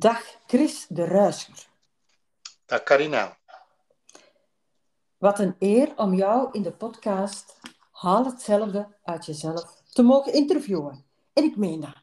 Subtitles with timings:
[0.00, 1.68] Dag Chris de Ruisker.
[2.66, 3.36] Dag Carina.
[5.18, 11.04] Wat een eer om jou in de podcast Haal hetzelfde uit jezelf te mogen interviewen.
[11.32, 11.94] En ik meen dat.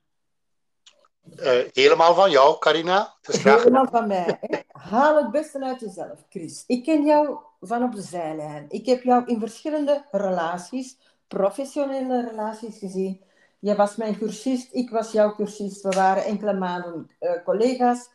[1.39, 3.15] Uh, helemaal van jou, Carina.
[3.21, 3.57] Graag...
[3.57, 4.37] Helemaal van mij.
[4.41, 4.59] Hè?
[4.71, 6.63] Haal het beste uit jezelf, Chris.
[6.67, 8.65] Ik ken jou van op de zijlijn.
[8.69, 13.25] Ik heb jou in verschillende relaties, professionele relaties gezien.
[13.59, 15.81] Jij was mijn cursist, ik was jouw cursist.
[15.81, 18.09] We waren enkele maanden uh, collega's.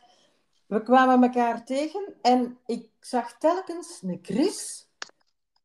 [0.65, 4.87] We kwamen elkaar tegen en ik zag telkens een Chris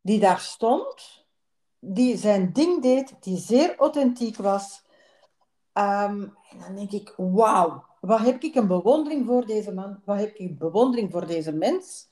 [0.00, 1.24] die daar stond,
[1.78, 4.82] die zijn ding deed, die zeer authentiek was.
[5.72, 10.00] Um, en dan denk ik, wauw, wat heb ik een bewondering voor deze man?
[10.04, 12.08] Wat heb ik bewondering voor deze mens?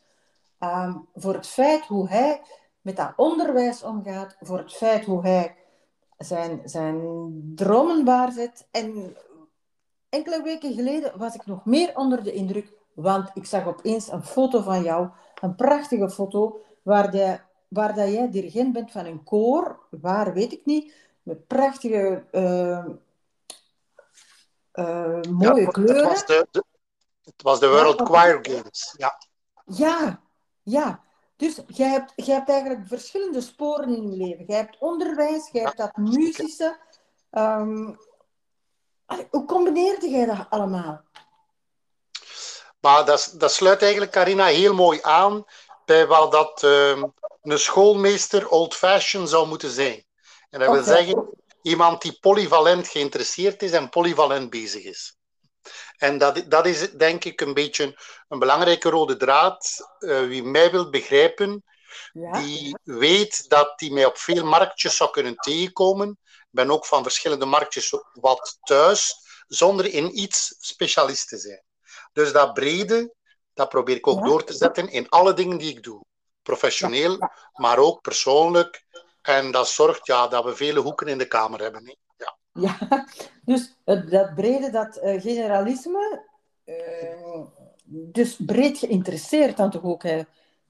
[0.61, 2.43] Um, voor het feit hoe hij
[2.81, 5.57] met dat onderwijs omgaat, voor het feit hoe hij
[6.17, 7.01] zijn, zijn
[7.55, 8.69] dromen waarzet.
[8.71, 9.17] En
[10.09, 14.25] enkele weken geleden was ik nog meer onder de indruk, want ik zag opeens een
[14.25, 15.09] foto van jou,
[15.41, 20.53] een prachtige foto, waar, de, waar dat jij dirigent bent van een koor, waar weet
[20.53, 22.85] ik niet, met prachtige, uh,
[24.75, 26.09] uh, mooie ja, kleuren.
[26.09, 26.65] Het was de,
[27.25, 29.19] het was de World Choir Games, ja.
[29.65, 30.21] Ja,
[30.63, 31.05] ja.
[31.37, 34.45] Dus jij hebt, jij hebt eigenlijk verschillende sporen in je leven.
[34.47, 36.79] Jij hebt onderwijs, jij hebt dat muzische.
[37.31, 37.99] Um,
[39.31, 41.05] hoe combineerde jij dat allemaal?
[42.81, 45.45] Maar dat, dat sluit eigenlijk, Carina, heel mooi aan
[45.85, 50.05] bij wat dat um, een schoolmeester old-fashioned zou moeten zijn.
[50.51, 51.29] En dat wil zeggen,
[51.63, 55.16] iemand die polyvalent geïnteresseerd is en polyvalent bezig is.
[55.97, 59.95] En dat, dat is denk ik een beetje een belangrijke rode draad.
[59.99, 61.65] Uh, wie mij wil begrijpen,
[62.13, 62.33] ja.
[62.33, 66.19] die weet dat die mij op veel marktjes zou kunnen tegenkomen.
[66.25, 69.15] Ik ben ook van verschillende marktjes wat thuis,
[69.47, 71.63] zonder in iets specialist te zijn.
[72.13, 73.15] Dus dat brede,
[73.55, 76.05] dat probeer ik ook door te zetten in alle dingen die ik doe.
[76.43, 77.19] Professioneel,
[77.53, 78.85] maar ook persoonlijk.
[79.23, 81.87] En dat zorgt ja, dat we vele hoeken in de kamer hebben.
[81.87, 81.95] Hè.
[82.57, 83.07] Ja.
[83.45, 86.23] dus dat brede, dat uh, generalisme,
[86.65, 87.41] uh,
[87.87, 90.23] dus breed geïnteresseerd dan toch ook, hè,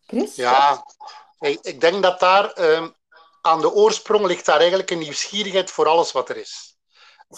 [0.06, 0.34] Chris?
[0.34, 0.84] Ja,
[1.40, 2.86] ik denk dat daar uh,
[3.40, 6.76] aan de oorsprong ligt daar eigenlijk een nieuwsgierigheid voor alles wat er is.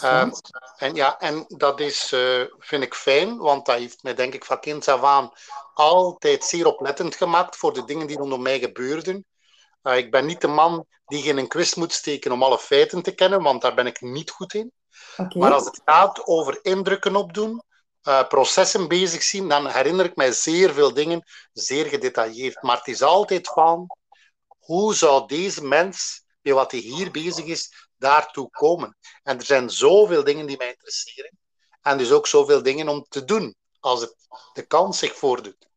[0.02, 0.32] Um,
[0.76, 4.44] en, ja, en dat is, uh, vind ik fijn, want dat heeft mij denk ik
[4.44, 5.32] van kind af aan
[5.74, 9.26] altijd zeer oplettend gemaakt voor de dingen die rondom mij gebeurden.
[9.88, 13.02] Uh, ik ben niet de man die in een quiz moet steken om alle feiten
[13.02, 14.72] te kennen, want daar ben ik niet goed in.
[15.16, 15.42] Okay.
[15.42, 17.62] Maar als het gaat over indrukken opdoen,
[18.02, 21.22] uh, processen bezig zien, dan herinner ik mij zeer veel dingen,
[21.52, 22.62] zeer gedetailleerd.
[22.62, 23.86] Maar het is altijd van,
[24.58, 28.96] hoe zou deze mens, bij wat hij hier bezig is, daartoe komen.
[29.22, 31.38] En er zijn zoveel dingen die mij interesseren.
[31.82, 34.14] En dus ook zoveel dingen om te doen, als het,
[34.52, 35.67] de kans zich voordoet.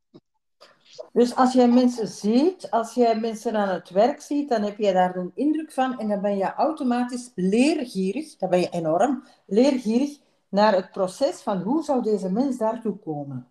[1.14, 4.94] Dus als jij mensen ziet, als jij mensen aan het werk ziet, dan heb je
[4.94, 10.20] daar een indruk van en dan ben je automatisch leergierig, dan ben je enorm leergierig
[10.50, 13.48] naar het proces van hoe zou deze mens daartoe komen.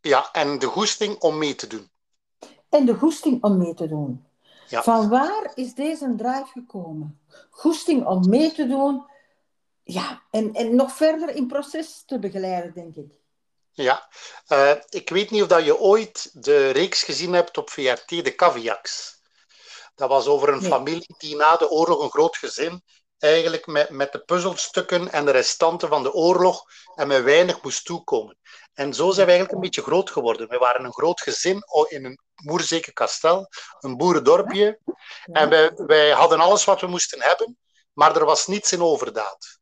[0.00, 1.88] Ja, en de goesting om mee te doen.
[2.68, 4.24] En de goesting om mee te doen.
[4.68, 4.82] Ja.
[4.82, 7.20] Van waar is deze drive gekomen?
[7.50, 9.04] Goesting om mee te doen.
[9.82, 13.19] Ja, en, en nog verder in proces te begeleiden, denk ik.
[13.72, 14.08] Ja,
[14.48, 18.34] uh, ik weet niet of dat je ooit de reeks gezien hebt op VRT, de
[18.34, 19.18] Caviaks.
[19.94, 20.70] Dat was over een nee.
[20.70, 22.82] familie die na de oorlog een groot gezin
[23.18, 26.64] eigenlijk met, met de puzzelstukken en de restanten van de oorlog
[26.94, 28.38] en met weinig moest toekomen.
[28.74, 30.48] En zo zijn we eigenlijk een beetje groot geworden.
[30.48, 33.48] We waren een groot gezin in een Moerzeke kastel,
[33.80, 34.78] een boerendorpje.
[35.24, 37.58] En wij, wij hadden alles wat we moesten hebben,
[37.92, 39.58] maar er was niets in overdaad.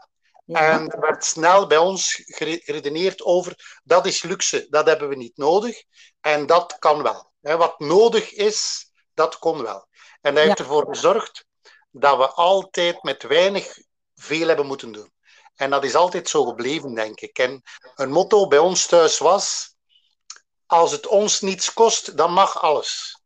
[0.48, 0.70] Ja.
[0.70, 5.36] En er werd snel bij ons geredeneerd over dat is luxe, dat hebben we niet
[5.36, 5.82] nodig.
[6.20, 7.32] En dat kan wel.
[7.40, 9.88] Wat nodig is, dat kon wel.
[10.20, 10.64] En dat heeft ja.
[10.64, 11.46] ervoor gezorgd
[11.90, 13.78] dat we altijd met weinig
[14.14, 15.12] veel hebben moeten doen.
[15.54, 17.38] En dat is altijd zo gebleven, denk ik.
[17.38, 17.62] En
[17.94, 19.74] een motto bij ons thuis was:
[20.66, 23.22] als het ons niets kost, dan mag alles.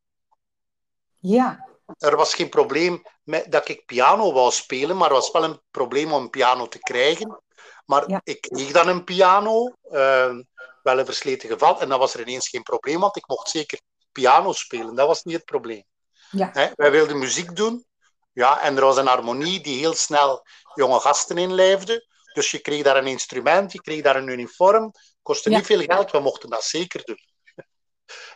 [1.18, 1.68] Ja.
[1.98, 5.60] Er was geen probleem met, dat ik piano wou spelen, maar er was wel een
[5.70, 7.42] probleem om een piano te krijgen.
[7.84, 8.20] Maar ja.
[8.24, 10.34] ik kreeg dan een piano, uh,
[10.82, 13.80] wel een versleten geval, en dan was er ineens geen probleem, want ik mocht zeker
[14.12, 14.94] piano spelen.
[14.94, 15.84] Dat was niet het probleem.
[16.30, 16.50] Ja.
[16.52, 16.70] Hè?
[16.74, 17.84] Wij wilden muziek doen,
[18.32, 22.06] ja, en er was een harmonie die heel snel jonge gasten inlijfde.
[22.32, 24.92] Dus je kreeg daar een instrument, je kreeg daar een uniform,
[25.22, 25.56] kostte ja.
[25.56, 27.18] niet veel geld, we mochten dat zeker doen.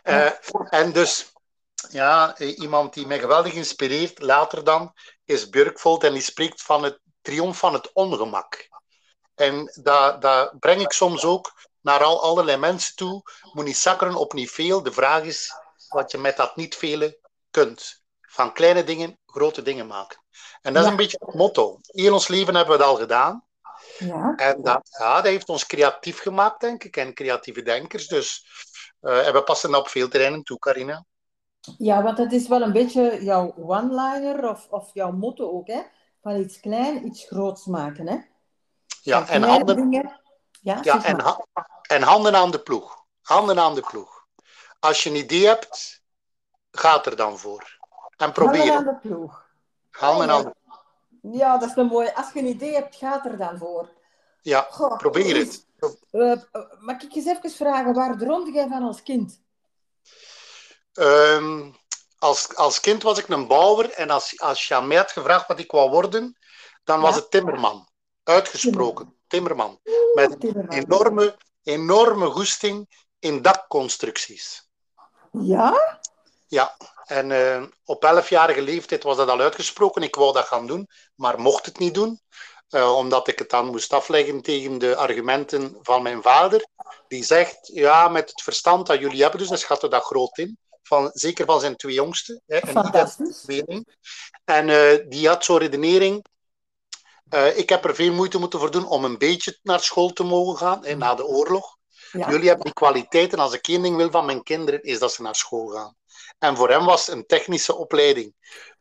[0.03, 0.31] Uh,
[0.69, 1.33] en dus,
[1.89, 4.93] ja, iemand die mij geweldig inspireert, later dan,
[5.25, 8.67] is Burkvold en die spreekt van het triomf van het ongemak.
[9.35, 13.21] En dat, dat breng ik soms ook naar al, allerlei mensen toe.
[13.53, 14.83] Moet niet zakkeren op niet veel.
[14.83, 15.53] De vraag is
[15.87, 17.19] wat je met dat niet vele
[17.51, 18.03] kunt.
[18.21, 20.23] Van kleine dingen grote dingen maken.
[20.61, 21.79] En dat is een beetje het motto.
[21.85, 23.45] In ons leven hebben we het al gedaan.
[23.97, 24.33] Ja.
[24.35, 26.97] En dat, ja, dat heeft ons creatief gemaakt, denk ik.
[26.97, 28.07] En creatieve denkers.
[28.07, 28.45] Dus
[29.01, 31.05] uh, en we passen op veel terreinen toe, Carina.
[31.77, 35.81] Ja, want het is wel een beetje jouw one-liner of, of jouw motto ook, hè?
[36.21, 38.17] Van iets klein, iets groots maken, hè?
[39.01, 39.91] Ja, en handen,
[40.61, 41.45] ja, ja en, ha
[41.81, 43.05] en handen aan de ploeg.
[43.21, 44.25] Handen aan de ploeg.
[44.79, 46.03] Als je een idee hebt,
[46.71, 47.77] gaat er dan voor.
[48.17, 49.45] En probeer Handen aan de ploeg.
[49.91, 50.53] Handen aan de
[51.31, 52.15] Ja, dat is een mooie.
[52.15, 53.89] Als je een idee hebt, gaat er dan voor.
[54.41, 55.65] Ja, Goh, probeer het.
[56.11, 56.35] Uh,
[56.79, 59.41] mag ik eens even vragen, waar droomde jij van als kind?
[60.99, 61.75] Um,
[62.19, 65.47] als, als kind was ik een bouwer en als, als je aan mij had gevraagd
[65.47, 66.37] wat ik wou worden,
[66.83, 67.87] dan was het timmerman.
[68.23, 69.79] Uitgesproken, timmerman.
[70.13, 74.69] Met een enorme, enorme goesting in dakconstructies.
[75.31, 75.99] Ja?
[76.47, 80.01] Ja, en uh, op elfjarige leeftijd was dat al uitgesproken.
[80.01, 82.21] Ik wou dat gaan doen, maar mocht het niet doen.
[82.69, 86.67] Uh, omdat ik het dan moest afleggen tegen de argumenten van mijn vader.
[87.07, 90.57] Die zegt, ja, met het verstand dat jullie hebben, dus dan schatten dat groot in
[90.87, 92.41] van, zeker van zijn twee jongsten.
[92.45, 92.73] Hè, en
[94.45, 96.25] En uh, die had zo'n redenering.
[97.29, 100.23] Uh, ik heb er veel moeite moeten voor doen om een beetje naar school te
[100.23, 101.77] mogen gaan, hè, na de oorlog.
[102.11, 102.29] Ja.
[102.29, 103.39] Jullie hebben die kwaliteiten.
[103.39, 105.95] Als ik één ding wil van mijn kinderen, is dat ze naar school gaan.
[106.39, 108.33] En voor hem was een technische opleiding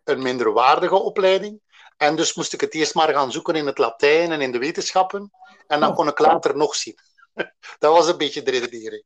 [0.09, 1.61] een minderwaardige opleiding.
[1.97, 4.59] En dus moest ik het eerst maar gaan zoeken in het Latijn en in de
[4.59, 5.31] wetenschappen.
[5.67, 5.97] En dan oh.
[5.97, 6.99] kon ik later nog zien.
[7.79, 9.05] dat was een beetje de redenering.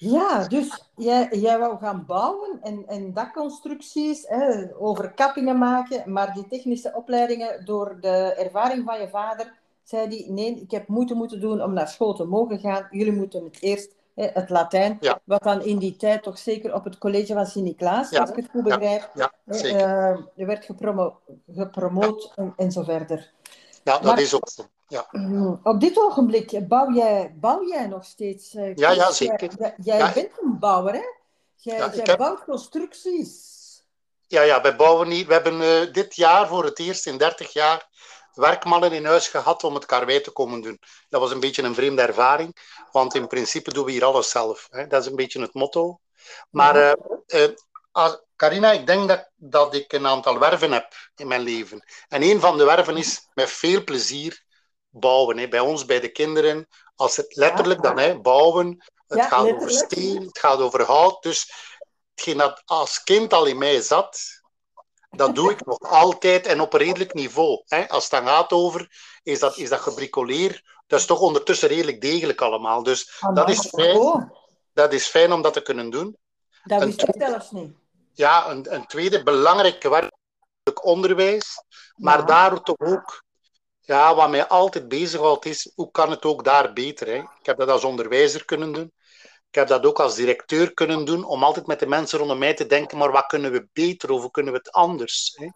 [0.00, 6.46] Ja, dus jij, jij wou gaan bouwen en, en dakconstructies, hè, overkappingen maken, maar die
[6.46, 9.52] technische opleidingen, door de ervaring van je vader,
[9.82, 12.86] zei hij, nee, ik heb moeite moeten doen om naar school te mogen gaan.
[12.90, 16.84] Jullie moeten het eerst, hè, het Latijn, wat dan in die tijd toch zeker op
[16.84, 21.18] het college van Sint-Niklaas, als ik het goed begrijp, ja, hè, uh, je werd gepromo
[21.52, 23.30] gepromoot en, en zo verder.
[23.84, 24.48] Ja, dat is ook.
[24.90, 25.08] Ja.
[25.10, 28.54] Mm, op dit ogenblik bouw jij, bouw jij nog steeds?
[28.54, 29.50] Uh, ja, ja, zeker.
[29.58, 31.04] Jij, jij bent een bouwer, hè?
[31.56, 33.58] Jij, ja, jij bouwt constructies.
[34.26, 35.26] Ja, ja, wij bouwen niet.
[35.26, 37.88] We hebben uh, dit jaar voor het eerst in 30 jaar
[38.32, 40.80] werkmannen in huis gehad om het karwei te komen doen.
[41.08, 42.56] Dat was een beetje een vreemde ervaring,
[42.92, 44.68] want in principe doen we hier alles zelf.
[44.70, 44.86] Hè?
[44.86, 46.00] Dat is een beetje het motto.
[46.50, 46.96] Maar
[47.26, 47.44] uh,
[48.36, 51.84] Carina, ik denk dat, dat ik een aantal werven heb in mijn leven.
[52.08, 54.44] En een van de werven is met veel plezier
[54.90, 55.38] bouwen.
[55.38, 55.48] Hè.
[55.48, 58.84] Bij ons, bij de kinderen, als het letterlijk dan, hè, bouwen.
[59.06, 61.22] Het ja, gaat over steen, het gaat over hout.
[61.22, 61.52] Dus
[62.14, 64.20] hetgeen dat als kind al in mij zat,
[65.10, 67.62] dat doe ik nog altijd en op een redelijk niveau.
[67.66, 67.88] Hè.
[67.88, 68.88] Als het dan gaat over,
[69.22, 70.78] is dat, is dat gebricoleer.
[70.86, 72.82] Dat is toch ondertussen redelijk degelijk allemaal.
[72.82, 74.32] Dus oh, dat is fijn.
[74.72, 76.16] Dat is fijn om dat te kunnen doen.
[76.64, 77.74] Dat wist ik zelfs niet.
[78.12, 81.64] Ja, een, een tweede belangrijke werk onderwijs.
[81.96, 82.24] Maar ja.
[82.24, 83.24] daar toch ook
[83.90, 87.06] ja, wat mij altijd bezighoudt is, hoe kan het ook daar beter?
[87.06, 87.16] Hè?
[87.16, 88.92] Ik heb dat als onderwijzer kunnen doen.
[89.48, 92.54] Ik heb dat ook als directeur kunnen doen, om altijd met de mensen rondom mij
[92.54, 95.32] te denken, maar wat kunnen we beter of hoe kunnen we het anders?
[95.36, 95.48] Hè?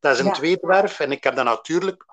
[0.00, 0.32] Dat is een ja.
[0.32, 2.04] tweede werf en ik heb dan natuurlijk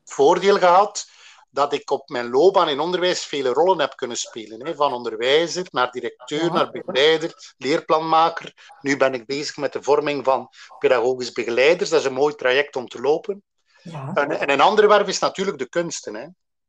[0.00, 1.06] het voordeel gehad
[1.50, 4.66] dat ik op mijn loopbaan in onderwijs vele rollen heb kunnen spelen.
[4.66, 4.74] Hè?
[4.74, 8.76] Van onderwijzer naar directeur, naar begeleider, leerplanmaker.
[8.80, 10.48] Nu ben ik bezig met de vorming van
[10.78, 11.90] pedagogisch begeleiders.
[11.90, 13.42] Dat is een mooi traject om te lopen.
[13.84, 14.10] Ja.
[14.14, 16.14] En, en, een andere werf is natuurlijk de kunsten.
[16.14, 16.26] Hè?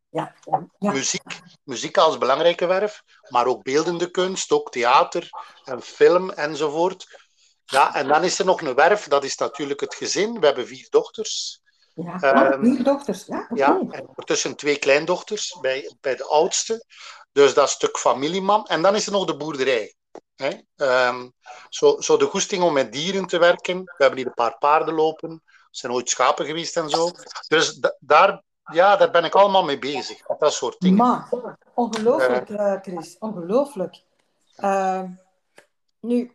[0.09, 0.35] Ja.
[0.79, 0.91] Ja.
[0.91, 5.29] Muziek, muziek als belangrijke werf, maar ook beeldende kunst, ook theater
[5.63, 7.23] en film enzovoort.
[7.65, 10.39] Ja, en dan is er nog een werf, dat is natuurlijk het gezin.
[10.39, 11.61] We hebben vier dochters.
[11.93, 13.25] Ja, um, vier dochters.
[13.25, 13.57] Ja, okay.
[13.57, 16.85] ja, en ondertussen twee kleindochters bij, bij de oudste.
[17.31, 18.65] Dus dat stuk familieman.
[18.65, 19.95] En dan is er nog de boerderij.
[20.35, 20.51] Hè?
[21.07, 21.33] Um,
[21.69, 23.83] zo, zo de goesting om met dieren te werken.
[23.83, 25.43] We hebben hier een paar paarden lopen
[25.77, 27.11] zijn ooit schapen geweest en zo.
[27.47, 28.41] Dus daar,
[28.71, 30.25] ja, daar ben ik allemaal mee bezig.
[30.39, 30.97] Dat soort dingen.
[30.97, 31.29] Maar,
[31.73, 33.15] ongelooflijk, uh, Chris.
[33.19, 34.01] Ongelooflijk.
[34.57, 35.01] Uh,
[35.99, 36.31] nu,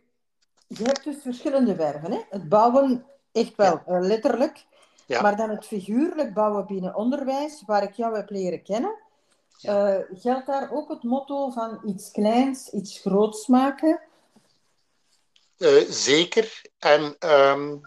[0.67, 2.11] je hebt dus verschillende werven.
[2.11, 2.21] Hè?
[2.29, 3.93] Het bouwen, echt wel ja.
[3.95, 4.65] uh, letterlijk.
[5.05, 5.21] Ja.
[5.21, 8.95] Maar dan het figuurlijk bouwen binnen onderwijs, waar ik jou heb leren kennen.
[9.57, 9.97] Ja.
[9.97, 14.01] Uh, geldt daar ook het motto van iets kleins, iets groots maken?
[15.57, 16.61] Uh, zeker.
[16.79, 17.81] En um,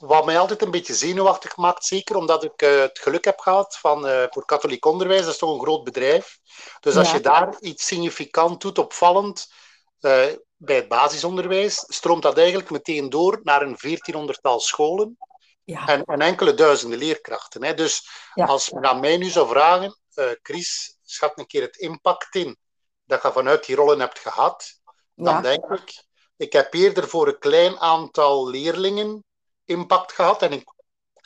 [0.00, 3.78] wat mij altijd een beetje zenuwachtig maakt, zeker omdat ik uh, het geluk heb gehad
[3.78, 6.38] van uh, voor katholiek onderwijs, dat is toch een groot bedrijf.
[6.80, 7.14] Dus als ja.
[7.14, 9.52] je daar iets significant doet, opvallend,
[10.00, 10.24] uh,
[10.56, 15.18] bij het basisonderwijs, stroomt dat eigenlijk meteen door naar een veertienhonderdtal scholen
[15.64, 15.86] ja.
[15.86, 17.64] en, en, enkele duizenden leerkrachten.
[17.64, 17.74] Hè.
[17.74, 18.44] Dus ja.
[18.44, 19.98] als men aan mij nu zou vragen,
[20.42, 22.58] Chris, schat een keer het impact in
[23.04, 24.80] dat je vanuit die rollen hebt gehad,
[25.14, 26.04] dan denk ik,
[26.36, 29.24] ik heb eerder voor een klein aantal leerlingen
[29.70, 30.42] impact gehad.
[30.42, 30.72] En ik,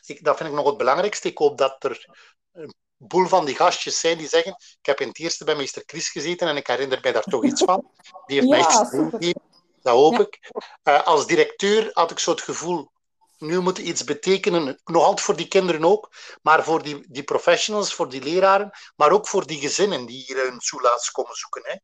[0.06, 1.28] ik, dat vind ik nog het belangrijkste.
[1.28, 2.06] Ik hoop dat er
[2.52, 5.82] een boel van die gastjes zijn die zeggen, ik heb in het eerste bij meester
[5.86, 7.90] Chris gezeten en ik herinner mij daar toch iets van.
[8.26, 9.42] Die heeft mij iets gegeven.
[9.82, 10.20] Dat hoop Ja.
[10.20, 10.50] ik.
[10.82, 12.92] Eh, als directeur had ik zo het gevoel,
[13.38, 17.94] nu moet iets betekenen, nog altijd voor die kinderen ook, maar voor die, die professionals,
[17.94, 21.62] voor die leraren, maar ook voor die gezinnen die hier een soelaas komen zoeken.
[21.64, 21.76] Hè.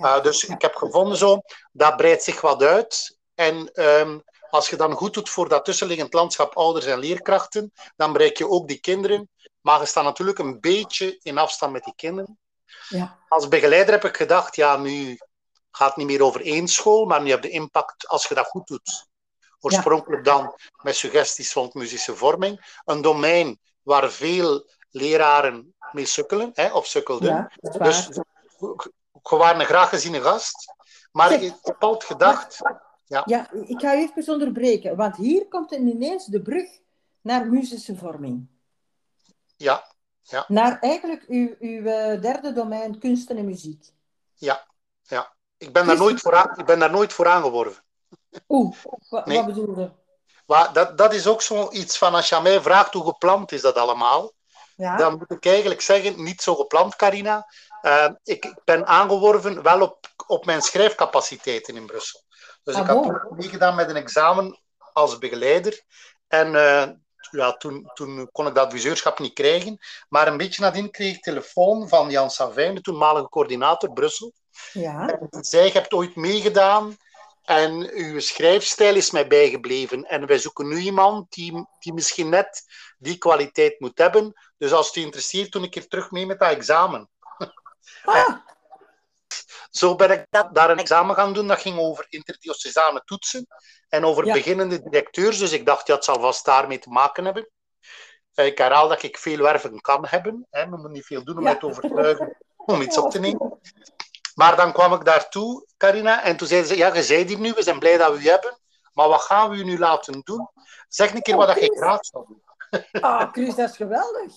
[0.00, 0.16] Ja.
[0.16, 1.40] Uh, dus ik heb gevonden zo,
[1.72, 3.18] dat breidt zich wat uit.
[3.34, 4.18] En ehm,
[4.50, 8.48] als je dan goed doet voor dat tussenliggend landschap ouders en leerkrachten, dan bereik je
[8.48, 9.28] ook die kinderen.
[9.60, 12.38] Maar je staat natuurlijk een beetje in afstand met die kinderen.
[12.88, 13.18] Ja.
[13.28, 15.18] Als begeleider heb ik gedacht, ja, nu
[15.70, 18.46] gaat het niet meer over één school, maar nu heb je impact als je dat
[18.46, 19.08] goed doet.
[19.60, 22.80] Oorspronkelijk dan met suggesties rond muzische vorming.
[22.84, 27.50] Een domein waar veel leraren mee sukkelen, hè, of sukkelden.
[27.60, 27.78] Ja.
[27.78, 28.08] Dus
[29.22, 30.74] je waren een graag geziene gast.
[31.12, 32.58] Maar ik heb altijd gedacht,
[33.26, 36.68] Ja, ik ga je even onderbreken, want hier komt ineens de brug
[37.20, 38.48] naar muzische vorming.
[39.56, 39.84] ja,
[40.48, 43.84] Naar eigenlijk uw, uw eh, derde domein, kunsten en muziek.
[44.34, 44.66] ja,
[45.02, 45.32] ja.
[45.56, 47.82] Ik ben daar nooit voor, aan- ik ben daar nooit voor aangeworven.
[48.48, 48.76] Oeh,
[49.08, 49.36] wa- Nee.
[49.36, 49.90] wat bedoel je?
[50.46, 53.60] Maar dat, dat is ook zoiets van, als je aan mij vraagt hoe gepland is
[53.60, 54.32] dat allemaal,
[54.76, 54.96] Ja?
[54.96, 57.46] dan moet ik eigenlijk zeggen, niet zo gepland, Carina.
[57.80, 62.20] Eh, ik, ik ben aangeworven wel op, op mijn schrijfcapaciteiten in Brussel.
[62.62, 64.60] Dus Ah, ik had toen meegedaan met een examen
[64.92, 65.82] als begeleider.
[66.28, 66.88] En eh,
[67.30, 69.78] ja, toen, toen kon ik dat adviseurschap niet krijgen.
[70.08, 74.32] Maar een beetje nadien kreeg ik telefoon van Jan Savijn, de toenmalige coördinator Brussel.
[74.72, 75.08] Ja?
[75.08, 76.96] En die zei, je hebt ooit meegedaan
[77.44, 80.04] en uw schrijfstijl is mij bijgebleven.
[80.04, 82.62] En wij zoeken nu iemand die, die misschien net
[82.98, 84.32] die kwaliteit moet hebben.
[84.58, 87.08] Dus als het u interesseert, toen ik keer terug mee met dat examen.
[88.04, 88.28] Ah,
[89.70, 91.46] Zo ben ik dat, daar een examen gaan doen.
[91.46, 93.46] Dat ging over interdiocesane toetsen
[93.88, 94.32] en over Ja.
[94.32, 95.38] beginnende directeurs.
[95.38, 97.50] Dus ik dacht, ja, het zal vast daarmee te maken hebben.
[98.34, 100.46] Eh, Ik herhaal dat ik veel werven kan hebben.
[100.50, 100.62] Hè.
[100.64, 101.56] We moeten niet veel doen om Ja.
[101.56, 103.58] te overtuigen om iets op te nemen.
[104.34, 107.52] Maar dan kwam ik daartoe, Carina, en toen zeiden ze, ja, je zei hier nu,
[107.52, 108.58] we zijn blij dat we u hebben,
[108.92, 110.50] maar wat gaan we u nu laten doen?
[110.88, 111.78] Zeg een keer wat dat je Chris.
[111.78, 112.42] graag zou doen.
[113.00, 114.32] ah, Chris, dat is geweldig.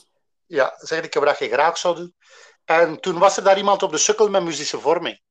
[0.46, 2.16] Ja, zeg een keer wat je graag zou doen.
[2.66, 5.22] En toen was er daar iemand op de sukkel met muzische vorming.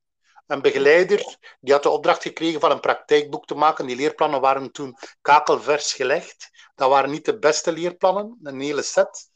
[0.47, 3.87] Een begeleider, die had de opdracht gekregen van een praktijkboek te maken.
[3.87, 6.51] Die leerplannen waren toen kakelvers gelegd.
[6.75, 9.31] Dat waren niet de beste leerplannen, een hele set.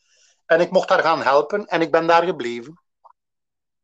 [0.47, 2.81] En ik mocht daar gaan helpen en ik ben daar gebleven.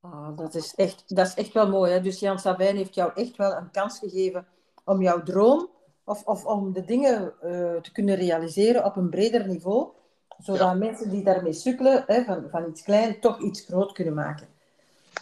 [0.01, 1.93] Ah, dat, is echt, dat is echt wel mooi.
[1.93, 2.01] Hè?
[2.01, 4.47] Dus Jan Savijn heeft jou echt wel een kans gegeven
[4.85, 5.71] om jouw droom
[6.05, 9.93] of, of om de dingen eh, te kunnen realiseren op een breder niveau.
[10.43, 14.49] Zodat mensen die daarmee sukkelen, hè, van, van iets klein, toch iets groot kunnen maken.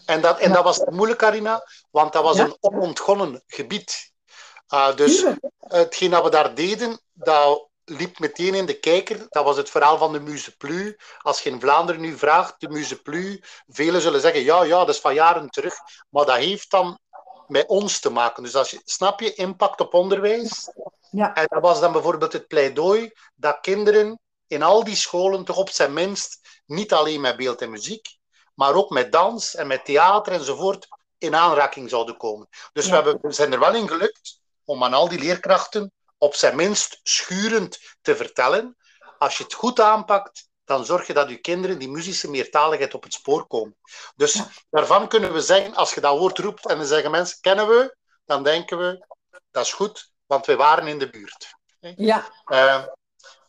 [0.06, 2.44] En dat, en dat was moeilijk, Carina, want dat was Ja.
[2.44, 4.12] een onontgonnen gebied.
[4.66, 5.26] Ah, dus
[5.58, 9.26] hetgeen dat we daar deden, dat liep meteen in de kijker.
[9.28, 10.96] Dat was het verhaal van de Museplu.
[11.22, 15.00] Als je in Vlaanderen nu vraagt, de Museplu, velen zullen zeggen, ja, ja, dat is
[15.00, 15.74] van jaren terug.
[16.08, 16.98] Maar dat heeft dan
[17.46, 18.42] met ons te maken.
[18.42, 20.70] Dus als je, snap je, impact op onderwijs.
[21.10, 21.34] Ja.
[21.34, 24.18] En dat was dan bijvoorbeeld het pleidooi dat kinderen
[24.50, 28.16] in al die scholen toch op zijn minst niet alleen met beeld en muziek,
[28.54, 30.86] maar ook met dans en met theater enzovoort
[31.18, 32.48] in aanraking zouden komen.
[32.72, 32.90] Dus Ja.
[32.90, 36.56] we, hebben, we zijn er wel in gelukt om aan al die leerkrachten op zijn
[36.56, 38.76] minst schurend te vertellen.
[39.18, 43.02] Als je het goed aanpakt, dan zorg je dat je kinderen die muzische meertaligheid op
[43.02, 43.76] het spoor komen.
[44.16, 44.48] Dus Ja.
[44.70, 47.96] daarvan kunnen we zeggen, als je dat woord roept en dan zeggen mensen, kennen we?
[48.24, 49.06] Dan denken we,
[49.50, 51.54] dat is goed, want we waren in de buurt.
[51.96, 52.84] Ja, Eh,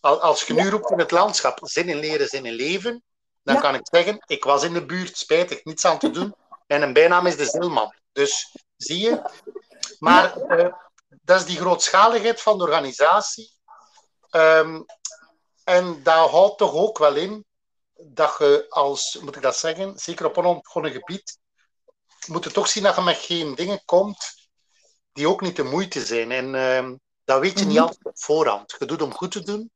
[0.01, 3.03] als je nu roept in het landschap, zin in leren, zin in leven,
[3.43, 3.62] dan Ja.
[3.62, 6.36] kan ik zeggen, ik was in de buurt, spijtig, niets aan te doen.
[6.67, 7.96] En een bijnaam is de Zilman.
[8.12, 9.22] Dus zie je.
[10.00, 10.74] Maar eh,
[11.22, 13.51] dat is die grootschaligheid van de organisatie.
[14.29, 14.81] Ehm,
[15.63, 17.46] en dat houdt toch ook wel in
[17.96, 21.38] dat je als, moet ik dat zeggen, zeker op onontgonnen gebied,
[22.27, 24.50] moet je toch zien dat je met geen dingen komt
[25.13, 26.31] die ook niet de moeite zijn.
[26.31, 27.84] En ehm, dat weet je niet Mhm.
[27.84, 28.75] altijd op voorhand.
[28.79, 29.72] Je doet om goed te doen,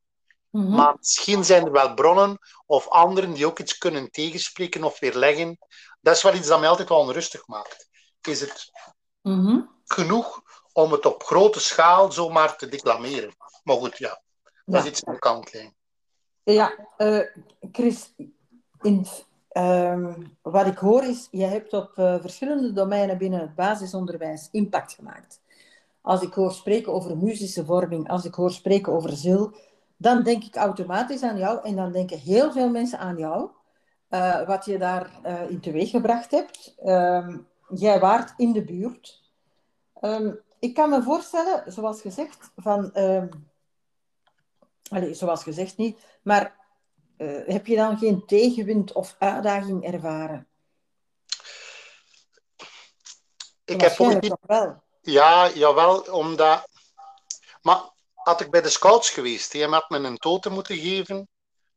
[0.55, 0.75] Mhm.
[0.75, 5.57] maar misschien zijn er wel bronnen of anderen die ook iets kunnen tegenspreken of weerleggen.
[6.01, 7.89] Dat is wel iets dat mij altijd wel onrustig maakt.
[8.21, 8.71] Is het
[9.21, 9.61] Mhm.
[9.85, 10.41] genoeg
[10.73, 13.35] om het op grote schaal zomaar te declameren?
[13.63, 14.77] Maar goed, ja, dat Ja.
[14.79, 15.75] is iets de kantlijn.
[16.43, 17.19] Ja, eh,
[17.71, 18.13] Chris,
[18.81, 19.05] in,
[19.49, 24.93] ehm, wat ik hoor is, je hebt op eh, verschillende domeinen binnen het basisonderwijs impact
[24.93, 25.41] gemaakt.
[26.01, 29.55] Als ik hoor spreken over muzische vorming, als ik hoor spreken over zil,
[29.97, 33.49] dan denk ik automatisch aan jou en dan denken heel veel mensen aan jou.
[34.09, 36.75] uh, wat je daar uh, in teweeg gebracht hebt.
[36.83, 37.37] Uh,
[37.69, 39.21] jij waart in de buurt.
[40.01, 42.93] Um, ik kan me voorstellen, zoals gezegd, van...
[42.93, 43.27] Ehm,
[44.89, 46.55] allez, zoals gezegd niet, maar
[47.17, 50.47] uh, heb je dan geen tegenwind of uitdaging ervaren?
[53.65, 54.35] Ik heb ook niet...
[54.41, 54.83] wel.
[55.01, 56.67] Ja, jawel, omdat...
[57.61, 57.81] Maar
[58.25, 61.27] had ik bij de scouts geweest, die had me een totem moeten geven,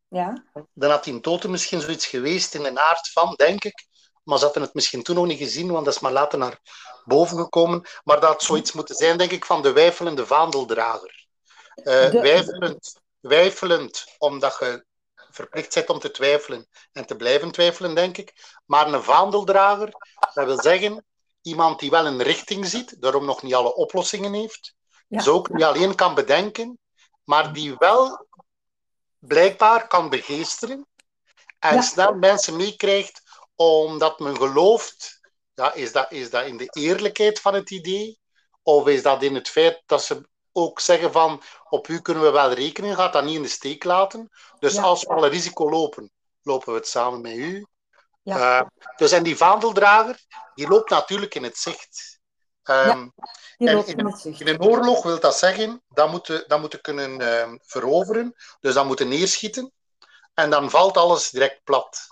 [0.09, 0.45] ja.
[0.73, 3.87] dan had die een totem misschien zoiets geweest in de aard van, denk ik.
[4.23, 6.59] Maar ze hadden het misschien toen nog niet gezien, want dat is maar later naar
[7.05, 7.87] boven gekomen.
[8.05, 11.27] Maar dat had zoiets moeten zijn, denk ik, van de wijfelende vaandeldrager.
[11.75, 12.21] Uh, de...
[12.21, 14.85] wijfelend, wijfelend, omdat je
[15.31, 18.61] verplicht bent om te twijfelen en te blijven twijfelen, denk ik.
[18.67, 19.93] Maar een vaandeldrager,
[20.35, 21.05] dat wil zeggen
[21.43, 24.75] iemand die wel een richting ziet, daarom nog niet alle oplossingen heeft,
[25.09, 25.25] ja.
[25.27, 26.79] ook niet alleen kan bedenken,
[27.25, 28.27] maar die wel
[29.19, 30.87] blijkbaar kan begeesteren
[31.59, 31.81] en ja.
[31.81, 33.23] snel mensen meekrijgt
[33.57, 35.21] omdat men gelooft,
[35.55, 38.19] ja, is, dat, is dat in de eerlijkheid van het idee?
[38.63, 42.31] Of is dat in het feit dat ze ook zeggen van op u kunnen we
[42.31, 44.29] wel rekenen, gaat dat niet in de steek laten.
[44.59, 44.83] Dus ja.
[44.83, 46.11] als we alle risico lopen,
[46.43, 47.67] lopen we het samen met u.
[48.23, 48.61] Ja.
[48.61, 50.25] Uh, dus en die vaandeldrager,
[50.55, 52.18] die loopt natuurlijk in het zicht.
[52.69, 53.13] Um,
[53.57, 53.97] ja, en in,
[54.39, 58.85] in, een oorlog wil dat zeggen, dat moeten, dat moeten kunnen uh, veroveren, dus dat
[58.85, 59.73] moeten neerschieten.
[60.35, 62.07] En dan valt alles direct plat.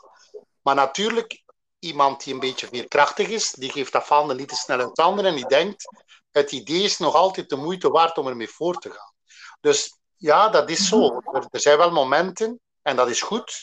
[0.63, 1.43] Maar natuurlijk,
[1.79, 5.25] iemand die een beetje veerkrachtig is, die geeft dat vaandel niet te snel het handen
[5.25, 5.85] en die denkt,
[6.31, 9.15] het idee is nog altijd de moeite waard om ermee voor te gaan.
[9.61, 11.21] Dus ja, dat is zo.
[11.33, 13.63] Er, er zijn wel momenten, en dat is goed,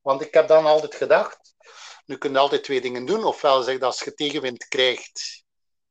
[0.00, 1.54] want ik heb dan altijd gedacht,
[2.06, 3.24] nu kun je altijd twee dingen doen.
[3.24, 5.43] Ofwel zeg dat als je tegenwind krijgt,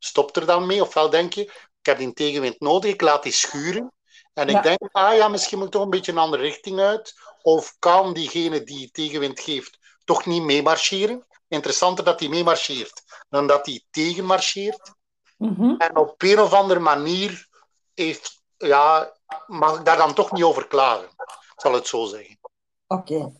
[0.03, 0.81] stop er dan mee.
[0.81, 1.41] Ofwel denk je,
[1.79, 3.93] ik heb die tegenwind nodig, ik laat die schuren.
[4.33, 7.13] En ik denk, ah ja, misschien moet ik toch een beetje een andere richting uit.
[7.41, 11.25] Of kan diegene die tegenwind geeft toch niet meemarcheren?
[11.47, 14.93] Interessanter dat hij meemarcheert dan dat hij tegenmarcheert.
[15.37, 17.47] Mm En op een of andere manier
[17.93, 19.13] heeft, ja,
[19.47, 21.09] mag ik daar dan toch niet over klagen.
[21.27, 22.39] Ik zal het zo zeggen.
[22.87, 23.31] Oké.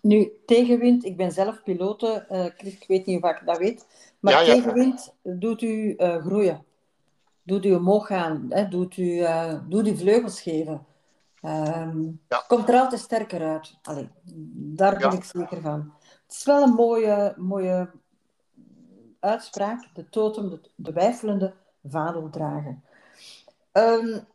[0.00, 3.86] Nu, tegenwind, ik ben zelf pilote, uh, ik weet niet of ik dat weet,
[4.22, 4.54] maar ja, ja.
[4.54, 6.64] tegenwind doet u uh, groeien.
[7.42, 8.68] Doet u omhoog gaan, hè?
[8.68, 10.86] Doet, u, uh, doet u vleugels geven.
[11.44, 12.44] Um, ja.
[12.46, 13.78] Komt er altijd sterker uit.
[13.82, 14.08] Allee,
[14.54, 15.92] daar ben ik zeker van.
[16.26, 17.90] Het is wel een mooie, mooie
[19.20, 21.54] uitspraak, de totem, de, de wijfelende
[21.84, 22.80] vadeldrager.
[23.72, 24.26] Um,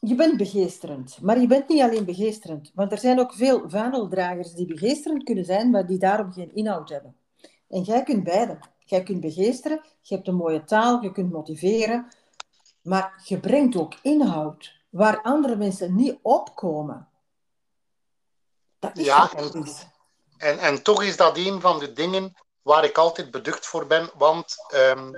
[0.00, 2.70] je bent begeesterend, maar je bent niet alleen begeesterend.
[2.74, 6.88] Want er zijn ook veel vaandeldragers die begeesterend kunnen zijn, maar die daarom geen inhoud
[6.88, 7.16] hebben.
[7.68, 8.58] En jij kunt beide.
[8.84, 12.12] Jij kunt begeesteren, je hebt een mooie taal, je kunt motiveren,
[12.82, 17.08] maar je brengt ook inhoud waar andere mensen niet opkomen.
[18.78, 19.32] Dat is ja,
[20.36, 24.10] en, en toch is dat een van de dingen waar ik altijd beducht voor ben.
[24.14, 25.16] Want um,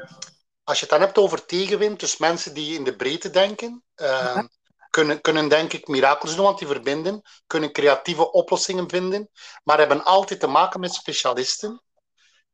[0.64, 4.06] als je het dan hebt over tegenwind, dus mensen die in de breedte denken, um,
[4.06, 4.48] ja
[4.96, 9.30] kunnen, kunnen denk ik mirakels doen, want die verbinden, kunnen creatieve oplossingen vinden,
[9.64, 11.82] maar hebben altijd te maken met specialisten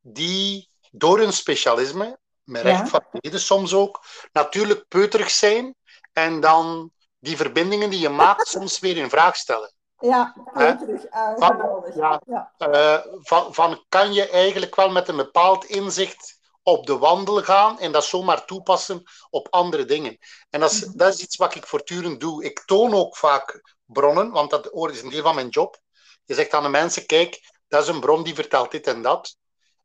[0.00, 5.74] die door hun specialisme, met recht van reden soms ook, natuurlijk peuterig zijn
[6.12, 9.72] en dan die verbindingen die je maakt soms weer in vraag stellen.
[9.98, 11.04] Ja, peuterig.
[11.04, 12.20] Uh, van, ja.
[12.58, 17.78] Uh, van, van kan je eigenlijk wel met een bepaald inzicht op de wandel gaan
[17.78, 20.18] en dat zomaar toepassen op andere dingen.
[20.50, 20.96] En dat is, mhm.
[20.96, 22.44] dat is iets wat ik voortdurend doe.
[22.44, 25.80] Ik toon ook vaak bronnen, want dat is een deel van mijn job.
[26.24, 29.36] Je zegt aan de mensen, kijk, dat is een bron die vertelt dit en dat.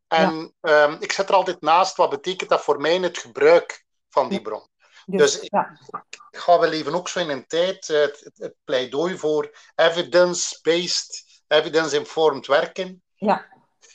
[0.07, 0.83] En ja.
[0.83, 4.29] um, ik zet er altijd naast, wat betekent dat voor mij in het gebruik van
[4.29, 4.67] die bron.
[5.05, 5.51] Dus, dus ik,
[6.31, 12.47] ga wel even ook zo in een tijd uh, het, het, pleidooi voor evidence-based, evidence-informed
[12.47, 13.03] werken.
[13.15, 13.45] Ja.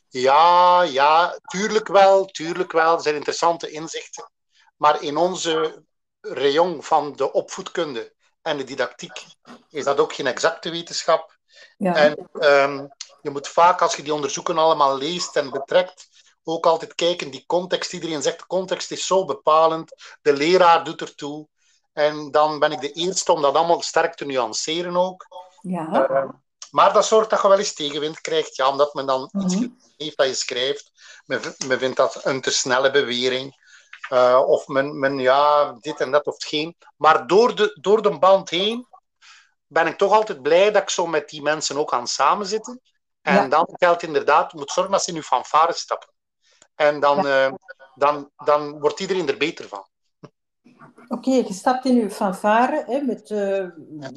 [0.08, 2.94] Ja, ja, tuurlijk wel, tuurlijk wel.
[2.96, 4.30] Er zijn interessante inzichten.
[4.76, 5.84] Maar in onze
[6.20, 9.24] rayon van de opvoedkunde en de didactiek
[9.70, 11.36] is dat ook geen exacte wetenschap.
[11.76, 11.94] Ja.
[11.94, 12.88] En um,
[13.22, 16.08] je moet vaak, als je die onderzoeken allemaal leest en betrekt,
[16.44, 21.00] ook altijd kijken, die context, iedereen zegt, de context is zo bepalend, de leraar doet
[21.00, 21.48] ertoe.
[21.92, 25.26] En dan ben ik de eerste om dat allemaal sterk te nuanceren ook.
[25.60, 26.10] Ja.
[26.10, 26.30] Uh,
[26.70, 29.60] maar dat zorgt dat je wel eens tegenwind krijgt, ja, omdat men dan iets mm
[29.60, 29.78] -hmm.
[29.96, 30.92] heeft dat je schrijft.
[31.24, 33.60] Men, men vindt dat een te snelle bewering.
[34.12, 36.76] Uh, of men, men, ja, dit en dat of geen.
[36.96, 38.86] Maar door de, door de band heen
[39.66, 42.80] ben ik toch altijd blij dat ik zo met die mensen ook aan samenzitten.
[43.22, 43.48] En ja.
[43.48, 46.08] dan geldt inderdaad, je moet zorgen dat ze in uw fanfare stappen.
[46.74, 47.46] En dan, ja.
[47.46, 47.54] uh,
[47.94, 49.86] dan, dan wordt iedereen er beter van.
[51.08, 53.66] Oké, okay, je stapt in uw fanfare hè, met uh,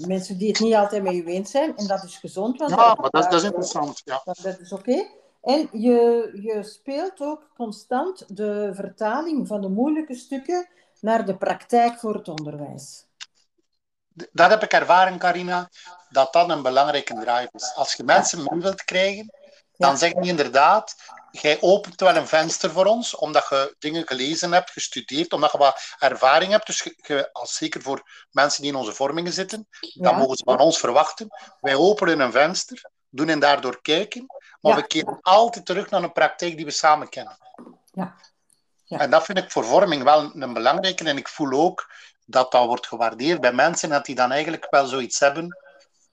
[0.08, 1.78] mensen die het niet altijd met u eens zijn.
[1.78, 2.58] En dat is gezond.
[2.58, 4.02] Want ja, maar dat, dat, is interessant.
[4.06, 4.22] Ja.
[4.24, 4.90] Dat, dat is oké.
[4.90, 5.12] Okay.
[5.42, 10.68] En je, je speelt ook constant de vertaling van de moeilijke stukken
[11.00, 13.05] naar de praktijk voor het onderwijs.
[14.32, 15.70] Dat heb ik ervaren, Carina,
[16.10, 17.74] dat dat een belangrijke drive is.
[17.76, 19.34] Als je mensen mee wilt krijgen,
[19.78, 19.96] dan ja.
[19.98, 20.96] zeg je inderdaad,
[21.32, 25.58] jij opent wel een venster voor ons, omdat je dingen gelezen hebt, gestudeerd, omdat je
[25.58, 26.66] wat ervaring hebt.
[26.66, 30.60] Dus je, als zeker voor mensen die in onze vormingen zitten, dan mogen ze van
[30.60, 31.28] ons verwachten.
[31.60, 34.26] Wij openen een venster, doen hen daardoor kijken,
[34.62, 37.38] maar we keren altijd terug naar een praktijk die we samen kennen.
[37.92, 38.16] Ja.
[38.86, 39.00] Ja.
[39.00, 41.04] En dat vind ik voor vorming wel een belangrijke.
[41.04, 41.92] En ik voel ook
[42.26, 45.58] dat dat wordt gewaardeerd bij mensen, dat die dan eigenlijk wel zoiets hebben.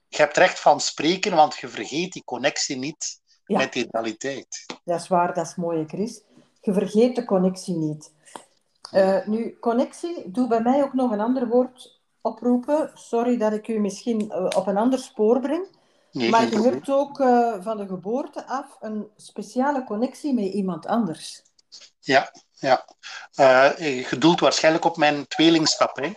[0.07, 4.65] Je hebt recht van spreken, want je vergeet die connectie niet met die realiteit.
[4.83, 6.21] Dat is waar, dat is mooi, Chris.
[6.61, 8.11] Je vergeet de connectie niet.
[8.93, 12.91] Uh, nu, connectie, doe bij mij ook nog een ander woord oproepen.
[12.93, 15.65] Sorry dat ik u misschien uh, op een ander spoor breng.
[16.11, 20.85] Nee, maar je hebt ook uh, van de geboorte af een speciale connectie met iemand
[20.85, 21.43] anders.
[21.99, 22.31] Ja,
[22.63, 22.85] ja.
[23.35, 25.95] Uh, je doelt waarschijnlijk op mijn tweelingschap.
[25.95, 26.13] Hè?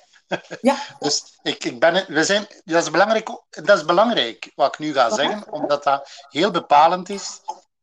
[0.61, 0.77] Ja.
[0.99, 4.93] dus ik, ik ben, we zijn, dat, is belangrijk, dat is belangrijk wat ik nu
[4.93, 7.41] ga zeggen, omdat dat heel bepalend is.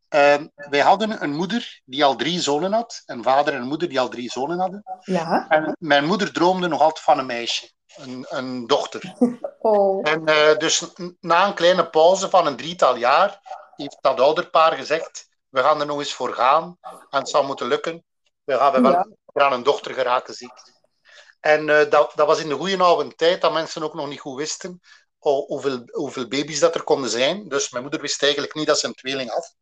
[0.09, 3.89] Uh, wij hadden een moeder die al drie zonen had, een vader en een moeder
[3.89, 4.83] die al drie zonen hadden.
[5.01, 5.45] Ja.
[5.49, 9.13] En mijn moeder droomde nog altijd van een meisje, een, een dochter.
[9.63, 10.09] Oh.
[10.09, 10.85] En uh, dus
[11.19, 13.39] na een kleine pauze van een drietal jaar
[13.75, 16.77] heeft dat ouderpaar gezegd: we gaan er nog eens voor gaan
[17.09, 18.03] en het zal moeten lukken.
[18.43, 19.07] We gaan wel ja.
[19.33, 20.51] aan een dochter geraken, ziek.
[21.39, 24.19] En uh, dat, dat was in de goede oude tijd dat mensen ook nog niet
[24.19, 24.81] goed wisten
[25.23, 27.47] hoeveel, hoeveel baby's dat er konden zijn.
[27.47, 29.55] Dus mijn moeder wist eigenlijk niet dat ze een tweeling had.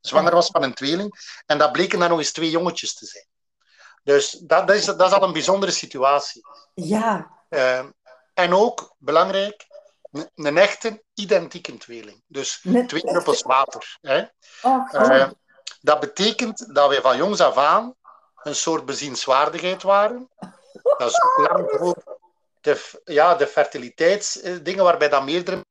[0.00, 1.40] Zwanger was van een tweeling.
[1.46, 3.26] En dat bleken dan nog eens twee jongetjes te zijn.
[4.02, 6.42] Dus dat, dat, is, dat is al een bijzondere situatie.
[6.74, 7.30] Ja.
[7.50, 7.84] Uh,
[8.34, 9.66] en ook, belangrijk,
[10.10, 12.22] een, een echte identieke tweeling.
[12.26, 13.98] Dus twee druppels water.
[14.00, 14.24] Hè.
[14.62, 15.30] Oh, uh,
[15.80, 17.94] dat betekent dat wij van jongs af aan
[18.46, 20.30] een soort bezienswaardigheid waren.
[20.82, 22.18] Dat is ook lang voor
[22.60, 25.64] de, ja, de fertiliteitsdingen waarbij dan meerdere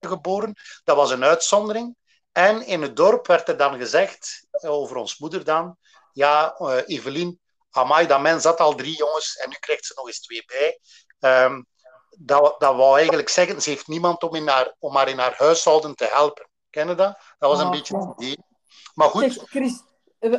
[0.00, 0.54] geboren.
[0.84, 1.96] Dat was een uitzondering.
[2.32, 5.76] En in het dorp werd er dan gezegd, over ons moeder dan,
[6.12, 10.06] ja, uh, Evelien, amai, dat mens had al drie jongens en nu krijgt ze nog
[10.06, 10.78] eens twee bij.
[11.44, 11.66] Um,
[12.18, 15.34] dat, dat wou eigenlijk zeggen, ze heeft niemand om, in haar, om haar in haar
[15.36, 16.48] huishouden te helpen.
[16.70, 17.18] Ken je dat?
[17.38, 18.38] Dat was een oh, beetje het idee.
[18.94, 19.32] Maar goed.
[19.32, 19.82] Zeg, Chris,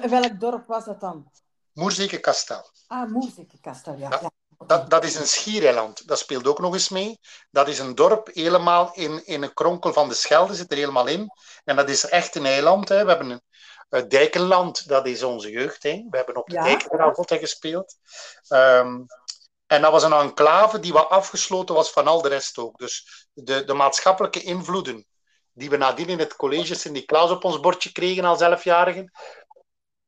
[0.09, 1.31] welk dorp was dat dan?
[1.75, 2.69] Moerzeke-Kastel.
[2.87, 4.09] Ah, Moerzeke-Kastel, ja.
[4.09, 4.19] ja.
[4.21, 4.31] ja.
[4.67, 6.07] Dat, dat is een schiereiland.
[6.07, 7.19] Dat speelt ook nog eens mee.
[7.51, 11.07] Dat is een dorp helemaal in, in een kronkel van de Schelde, zit er helemaal
[11.07, 11.29] in.
[11.63, 12.89] En dat is echt een eiland.
[12.89, 13.03] Hè.
[13.03, 13.41] We hebben een,
[13.89, 15.83] het Dijkenland, dat is onze jeugd.
[15.83, 16.05] Hè.
[16.09, 16.63] We hebben op de ja.
[16.63, 17.95] Dijken gespeeld.
[18.49, 19.05] Um,
[19.67, 22.77] en dat was een enclave die wat afgesloten was van al de rest ook.
[22.77, 25.05] Dus de, de maatschappelijke invloeden
[25.53, 29.11] die we nadien in het college Sint-Niklaas op ons bordje kregen als elfjarigen,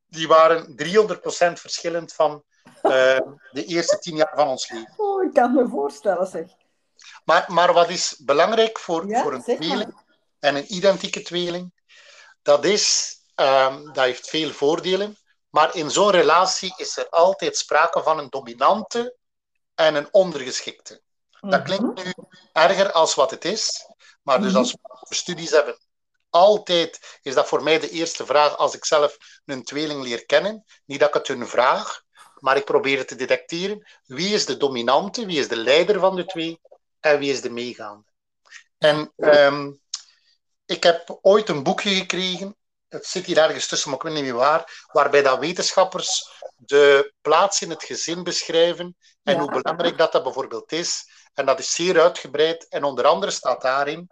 [0.07, 2.43] die waren 300% verschillend van
[2.83, 3.19] uh,
[3.51, 4.93] de eerste tien jaar van ons leven.
[4.97, 6.47] Oh, ik kan me voorstellen, zeg.
[7.25, 9.95] Maar, maar wat is belangrijk voor, ja, voor een tweeling
[10.39, 11.73] en een identieke tweeling,
[12.41, 15.17] dat, is, um, dat heeft veel voordelen,
[15.49, 19.15] maar in zo'n relatie is er altijd sprake van een dominante
[19.75, 21.01] en een ondergeschikte.
[21.39, 22.13] Dat klinkt nu
[22.53, 23.87] erger als wat het is,
[24.21, 25.77] maar dus als we studies hebben,
[26.29, 30.63] altijd is dat voor mij de eerste vraag als ik zelf een tweeling leer kennen.
[30.85, 32.01] Niet dat ik het hun vraag,
[32.39, 33.87] maar ik probeer het te detecteren.
[34.05, 36.61] Wie is de dominante, wie is de leider van de twee
[36.99, 38.05] en wie is de meegaande?
[38.77, 39.81] En um,
[40.65, 42.55] ik heb ooit een boekje gekregen,
[42.87, 47.13] het zit hier ergens tussen, maar ik weet niet meer waar, waarbij dat wetenschappers de
[47.21, 49.39] plaats in het gezin beschrijven en ja.
[49.39, 51.05] hoe belangrijk dat, dat bijvoorbeeld is.
[51.33, 52.67] En dat is zeer uitgebreid.
[52.67, 54.09] En onder andere staat daarin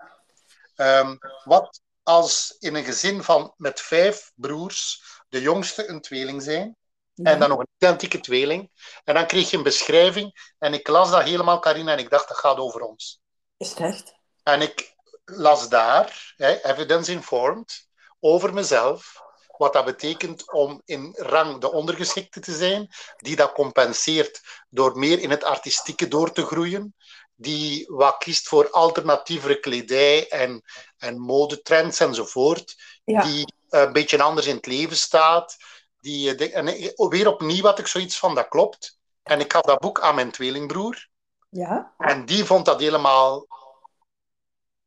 [0.75, 6.75] um, wat als in een gezin van, met vijf broers de jongste een tweeling zijn.
[7.13, 7.31] Ja.
[7.31, 8.71] En dan nog een identieke tweeling.
[9.03, 10.53] En dan kreeg je een beschrijving.
[10.59, 13.19] En ik las dat helemaal, Carina, en ik dacht, dat gaat over ons.
[13.57, 14.13] Is het echt?
[14.43, 17.87] En ik las daar, hè, evidence-informed,
[18.19, 19.21] over mezelf,
[19.57, 25.19] wat dat betekent om in rang de ondergeschikte te zijn, die dat compenseert door meer
[25.19, 26.95] in het artistieke door te groeien,
[27.35, 30.63] die wat kiest voor alternatievere kledij en,
[30.97, 33.21] en modetrends enzovoort, ja.
[33.21, 35.57] die een beetje anders in het leven staat.
[35.99, 36.65] Die, en
[37.09, 38.97] weer opnieuw had ik zoiets van, dat klopt.
[39.23, 41.07] En ik gaf dat boek aan mijn tweelingbroer.
[41.49, 41.93] Ja.
[41.97, 43.47] En die vond dat helemaal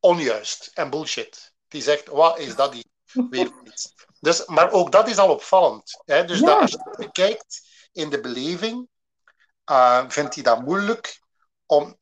[0.00, 1.52] onjuist en bullshit.
[1.68, 2.84] Die zegt, wat is dat hier
[3.30, 3.94] weer iets?
[4.20, 6.02] Dus, maar ook dat is al opvallend.
[6.04, 6.24] Hè?
[6.24, 6.46] Dus Ja.
[6.46, 7.60] dat als je het bekijkt
[7.92, 8.88] in de beleving,
[9.70, 11.20] uh, vindt hij dat moeilijk
[11.66, 11.98] om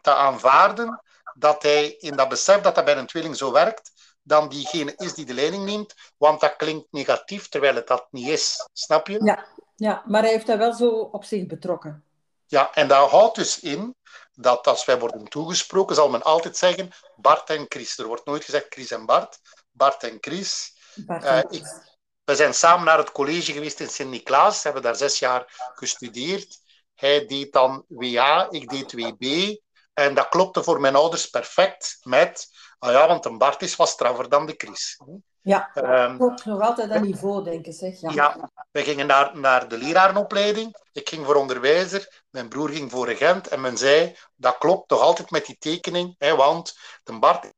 [0.00, 1.02] te aanvaarden
[1.34, 5.14] dat hij in dat besef dat dat bij een tweeling zo werkt, dan diegene is
[5.14, 8.68] die de leiding neemt, want dat klinkt negatief, terwijl het dat niet is.
[8.72, 9.24] Snap je?
[9.24, 12.04] Ja, ja maar hij heeft dat wel zo op zich betrokken.
[12.46, 13.96] Ja, en dat houdt dus in
[14.34, 17.98] dat als wij worden toegesproken, zal men altijd zeggen Bart en Chris.
[17.98, 19.40] Er wordt nooit gezegd Chris en Bart.
[19.70, 20.74] Bart en Chris.
[20.94, 21.60] Bart en Chris.
[21.60, 21.92] Uh, ik,
[22.24, 26.62] we zijn samen naar het college geweest in Sint-Niklaas, hebben daar zes jaar gestudeerd.
[26.94, 29.56] Hij deed dan WA, ik deed WB.
[29.92, 33.88] En dat klopte voor mijn ouders perfect met, ah ja, want een Bart is wat
[33.88, 35.00] straffer dan de Chris.
[35.40, 37.72] Ja, um, klopt nog altijd aan niveau, denk ik.
[37.72, 38.00] Zeg.
[38.00, 38.10] Ja.
[38.10, 40.76] ja, we gingen naar, naar de lerarenopleiding.
[40.92, 43.48] Ik ging voor onderwijzer, mijn broer ging voor regent.
[43.48, 47.52] En men zei, dat klopt toch altijd met die tekening, hè, want de Bart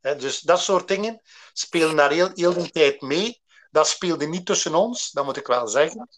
[0.00, 1.20] dus dat soort dingen
[1.52, 3.42] spelen daar heel, heel de tijd mee.
[3.70, 6.08] Dat speelde niet tussen ons, dat moet ik wel zeggen.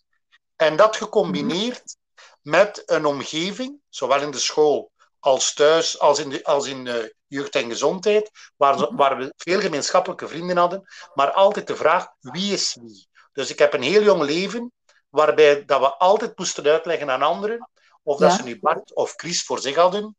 [0.61, 1.97] En dat gecombineerd
[2.43, 7.15] met een omgeving, zowel in de school als thuis, als in, de, als in de
[7.27, 12.53] jeugd en gezondheid, waar, waar we veel gemeenschappelijke vrienden hadden, maar altijd de vraag wie
[12.53, 13.09] is wie.
[13.33, 14.73] Dus ik heb een heel jong leven
[15.09, 17.71] waarbij dat we altijd moesten uitleggen aan anderen,
[18.03, 20.17] of dat ze nu Bart of Chris voor zich hadden,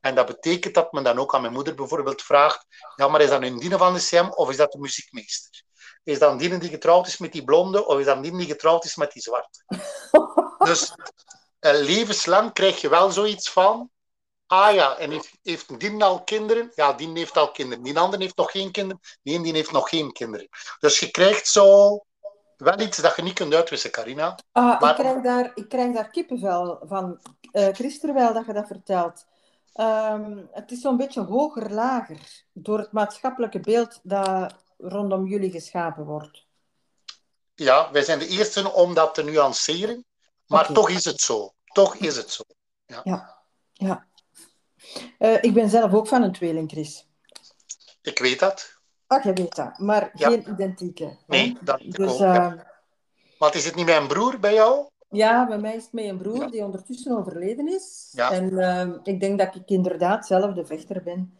[0.00, 3.28] en dat betekent dat men dan ook aan mijn moeder bijvoorbeeld vraagt: ja, maar is
[3.28, 5.62] dat een diene van de CM of is dat de muziekmeester?
[6.02, 8.38] Is dat een diene die getrouwd is met die blonde of is dat een diene
[8.38, 9.64] die getrouwd is met die zwarte?
[10.68, 10.94] dus
[11.60, 13.90] uh, levenslang krijg je wel zoiets van:
[14.46, 16.72] ah ja, en heeft, heeft al kinderen?
[16.74, 17.84] Ja, die heeft al kinderen.
[17.84, 19.00] Die andere heeft nog geen kinderen.
[19.22, 20.48] Die die heeft nog geen kinderen.
[20.80, 21.98] Dus je krijgt zo
[22.56, 24.38] wel iets dat je niet kunt uitwissen, Carina.
[24.52, 24.90] Ah, maar...
[24.90, 27.18] ik, krijg daar, ik krijg daar kippenvel van,
[27.52, 29.26] uh, Chris, terwijl dat je dat vertelt.
[29.74, 36.04] Um, het is zo'n beetje hoger, lager, door het maatschappelijke beeld dat rondom jullie geschapen
[36.04, 36.46] wordt.
[37.54, 40.04] Ja, wij zijn de eerste om dat te nuanceren,
[40.46, 40.74] maar okay.
[40.74, 41.52] toch is het zo.
[41.64, 42.42] Toch is het zo.
[42.86, 43.00] Ja.
[43.04, 43.38] ja.
[43.72, 44.06] ja.
[45.18, 47.06] Uh, ik ben zelf ook van een tweeling, Chris.
[48.02, 48.78] Ik weet dat.
[49.06, 50.28] Ach, je weet dat, maar ja.
[50.28, 51.18] geen identieke.
[51.26, 52.52] Nee, dat dus, uh...
[53.38, 54.86] Maar is het niet mijn broer bij jou?
[55.08, 58.08] Ja, bij mij is het met een broer die ondertussen overleden is.
[58.12, 58.30] Ja.
[58.30, 61.38] En uh, ik denk dat ik inderdaad zelf de vechter ben.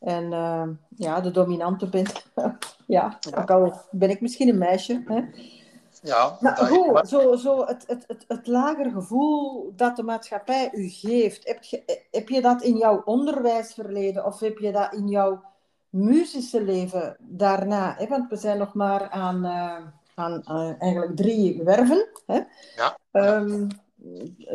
[0.00, 2.06] En uh, ja, de dominante ben.
[2.86, 5.02] ja, ook al ben ik misschien een meisje.
[5.06, 5.22] Hè.
[6.02, 10.88] Ja, maar goed, zo, zo het, het, het, het lager gevoel dat de maatschappij u
[10.88, 15.42] geeft, heb je, heb je dat in jouw onderwijsverleden of heb je dat in jouw
[15.88, 17.94] muzische leven daarna?
[17.98, 18.06] Hè?
[18.06, 19.76] Want we zijn nog maar aan, uh,
[20.14, 22.08] aan uh, eigenlijk drie werven.
[22.26, 22.40] Hè?
[22.76, 22.98] Ja.
[23.12, 23.68] Um,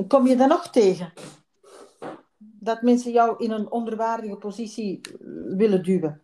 [0.07, 1.13] kom je dat nog tegen?
[2.65, 5.01] Dat mensen jou in een onderwaardige positie
[5.57, 6.21] willen duwen?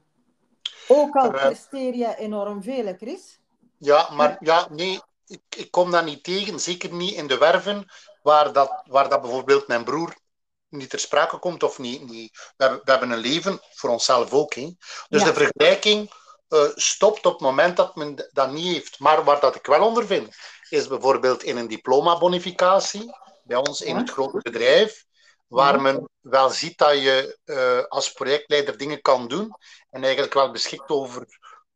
[0.88, 3.40] Ook al uh, presteer je enorm veel, Chris?
[3.78, 6.60] Ja, maar ja, nee, ik, ik kom dat niet tegen.
[6.60, 7.86] Zeker niet in de werven
[8.22, 10.16] waar dat, waar dat bijvoorbeeld mijn broer
[10.70, 12.10] niet ter sprake komt of niet.
[12.10, 12.32] niet.
[12.58, 14.54] We, hebben, we hebben een leven voor onszelf ook.
[14.54, 14.76] Hè.
[15.10, 15.28] Dus ja.
[15.28, 16.12] de vergelijking
[16.50, 19.00] uh, stopt op het moment dat men dat niet heeft.
[19.00, 20.36] Maar waar dat ik wel onder vind,
[20.70, 25.06] is bijvoorbeeld in een diploma-bonificatie, bij ons in het grote bedrijf,
[25.48, 29.56] waar men wel ziet dat je uh, als projectleider dingen kan doen
[29.90, 31.26] en eigenlijk wel beschikt over,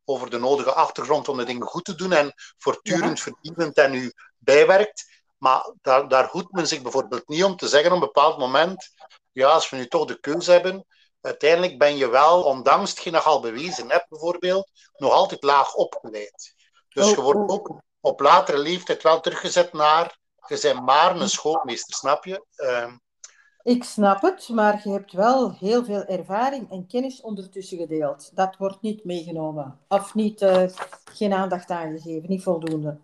[0.05, 3.23] over de nodige achtergrond om de dingen goed te doen en voortdurend ja.
[3.23, 5.13] verdienend en u bijwerkt.
[5.37, 8.89] Maar daar, daar hoedt men zich bijvoorbeeld niet om te zeggen op een bepaald moment,
[9.31, 10.85] ja, als we nu toch de keuze hebben,
[11.21, 16.53] uiteindelijk ben je wel, ondanks hetgeen je al bewezen hebt bijvoorbeeld, nog altijd laag opgeleid.
[16.89, 21.95] Dus je wordt ook op latere leeftijd wel teruggezet naar, je bent maar een schoolmeester,
[21.95, 22.45] snap je?
[22.55, 22.93] Uh,
[23.65, 28.35] ik snap het, maar je hebt wel heel veel ervaring en kennis ondertussen gedeeld.
[28.35, 29.79] Dat wordt niet meegenomen.
[29.87, 30.63] Of niet, uh,
[31.13, 32.99] geen aandacht aangegeven, niet voldoende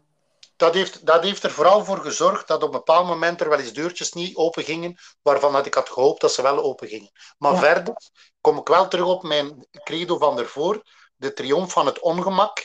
[0.61, 3.59] dat heeft, dat heeft er vooral voor gezorgd dat op een bepaald moment er wel
[3.59, 7.11] eens deurtjes niet open gingen, waarvan dat ik had gehoopt dat ze wel open gingen.
[7.37, 7.59] Maar ja.
[7.59, 7.93] verder
[8.41, 10.83] kom ik wel terug op mijn credo van ervoor,
[11.15, 12.63] de triomf van het ongemak.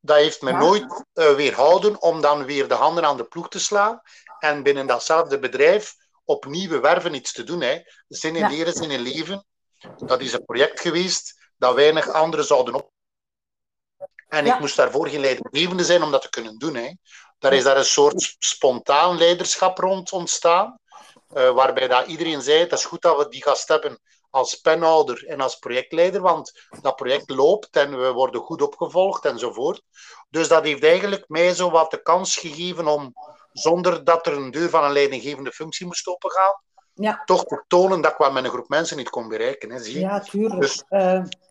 [0.00, 0.58] Dat heeft me ja.
[0.58, 4.00] nooit uh, weerhouden om dan weer de handen aan de ploeg te slaan
[4.38, 5.94] en binnen datzelfde bedrijf
[6.30, 7.60] op nieuwe werven iets te doen.
[7.60, 7.80] Hè.
[8.08, 8.48] Zin in ja.
[8.48, 9.44] leren, zin in leven.
[9.96, 12.90] Dat is een project geweest dat weinig anderen zouden op
[14.30, 14.54] en ja.
[14.54, 16.74] ik moest daarvoor geen leidinggevende zijn om dat te kunnen doen.
[16.74, 16.92] Hè.
[17.38, 20.78] Daar is daar een soort spontaan leiderschap rond ontstaan,
[21.36, 25.26] uh, waarbij dat iedereen zei, het is goed dat we die gast hebben als penhouder
[25.26, 29.82] en als projectleider, want dat project loopt en we worden goed opgevolgd enzovoort.
[30.28, 33.12] Dus dat heeft eigenlijk mij zo wat de kans gegeven om,
[33.52, 36.62] zonder dat er een deur van een leidinggevende functie moest opengaan,
[36.94, 37.22] ja.
[37.24, 39.70] toch te tonen dat ik wat met een groep mensen niet kon bereiken.
[39.70, 40.00] Hè, zie je?
[40.00, 40.60] Ja, tuurlijk.
[40.60, 41.00] Dus, uh,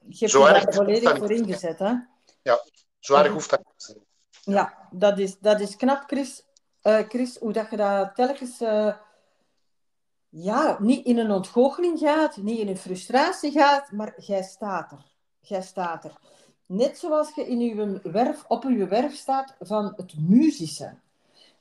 [0.08, 1.94] je hebt je daar volledig voor ingezet, hè?
[2.42, 2.64] Ja,
[3.00, 4.08] zo erg hoeft dat niet te zijn.
[4.56, 6.44] Ja, dat is, dat is knap, Chris.
[6.84, 8.94] Uh, Chris, hoe dat je dat telkens uh,
[10.30, 15.06] ja, niet in een ontgoocheling gaat, niet in een frustratie gaat, maar jij staat er.
[15.40, 16.12] jij staat er.
[16.66, 21.00] Net zoals je in uw werf, op uw werf staat van het muzische.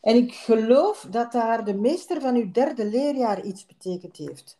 [0.01, 4.59] En ik geloof dat daar de meester van uw derde leerjaar iets betekend heeft.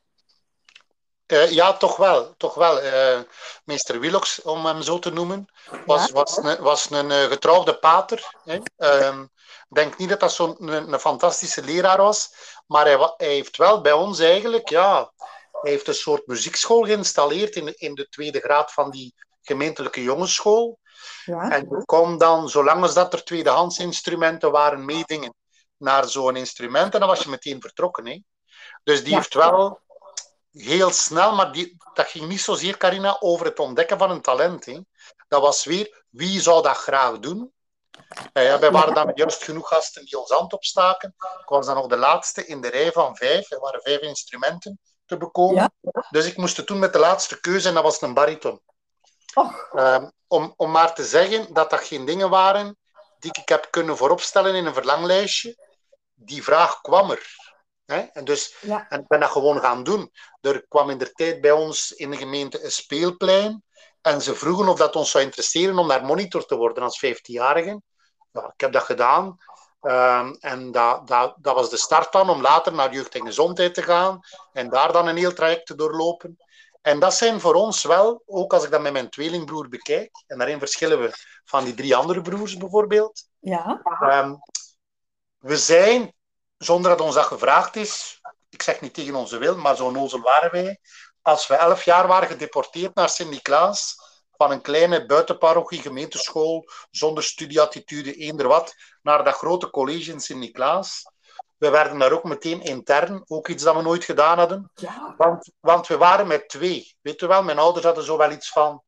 [1.33, 2.35] Uh, ja, toch wel.
[2.37, 2.85] Toch wel.
[2.85, 3.21] Uh,
[3.65, 5.47] meester Willox, om hem zo te noemen,
[5.87, 6.13] was, ja?
[6.13, 8.35] was, een, was een uh, getrouwde pater.
[8.77, 9.23] Ehm,
[9.69, 12.33] ik denk niet dat dat zo'n een, een, fantastische leraar was,
[12.67, 15.13] maar hij, hij, heeft wel bij ons eigenlijk, ja,
[15.53, 20.79] hij heeft een soort muziekschool geïnstalleerd in, in de tweede graad van die gemeentelijke jongensschool.
[21.25, 21.51] Ja.
[21.51, 25.35] En je kon dan, zolang als dat er tweedehands instrumenten waren, meedingen
[25.77, 26.95] naar zo'n instrument.
[26.95, 28.07] En dan was je meteen vertrokken.
[28.07, 28.23] Hè.
[28.83, 29.17] Dus die ja.
[29.17, 29.81] heeft wel
[30.53, 34.65] heel snel, maar die, dat ging niet zozeer, Carina, over het ontdekken van een talent.
[34.65, 34.81] Hè.
[35.29, 37.53] Dat was weer, wie zou dat graag doen?
[38.33, 41.15] Ja, wij waren dan met juist genoeg gasten die ons hand opstaken.
[41.41, 43.51] Ik was dan nog de laatste in de rij van vijf.
[43.51, 45.73] Er waren vijf instrumenten te bekomen.
[45.81, 46.05] Ja.
[46.11, 48.61] Dus ik moest het doen met de laatste keuze en dat was een bariton.
[49.73, 52.77] Um, om, om maar te zeggen dat dat geen dingen waren
[53.19, 55.57] die ik heb kunnen vooropstellen in een verlanglijstje.
[56.15, 57.37] Die vraag kwam er.
[57.85, 57.99] Hè?
[57.99, 58.87] En, dus, ja.
[58.89, 60.13] en ik ben dat gewoon gaan doen.
[60.41, 63.63] Er kwam in de tijd bij ons in de gemeente een speelplein.
[64.01, 67.83] En ze vroegen of dat ons zou interesseren om daar monitor te worden als 15-jarige.
[68.33, 69.37] Ja, ik heb dat gedaan.
[69.81, 73.75] Um, en dat, dat, dat was de start dan om later naar jeugd en gezondheid
[73.75, 74.21] te gaan.
[74.53, 76.37] En daar dan een heel traject te doorlopen.
[76.89, 80.39] En dat zijn voor ons wel, ook als ik dat met mijn tweelingbroer bekijk, en
[80.39, 81.13] daarin verschillen we
[81.45, 83.29] van die drie andere broers bijvoorbeeld.
[83.39, 83.81] Ja.
[84.01, 84.39] Um,
[85.39, 86.15] we zijn,
[86.59, 90.21] zonder dat ons dat gevraagd is, ik zeg niet tegen onze wil, maar zo nozel
[90.21, 90.79] waren wij,
[91.23, 93.97] als we elf jaar waren gedeporteerd naar Sint-Niklaas,
[94.37, 101.05] van een kleine buitenparochie gemeenteschool, zonder studieattitude, eender wat, naar dat grote college in Sint-Niklaas.
[101.59, 104.71] We werden daar ook meteen intern, ook iets dat we nooit gedaan hadden.
[104.75, 105.15] Ja.
[105.17, 106.97] Want, want we waren met twee.
[107.01, 108.83] Weet je wel, mijn ouders hadden zo wel iets van.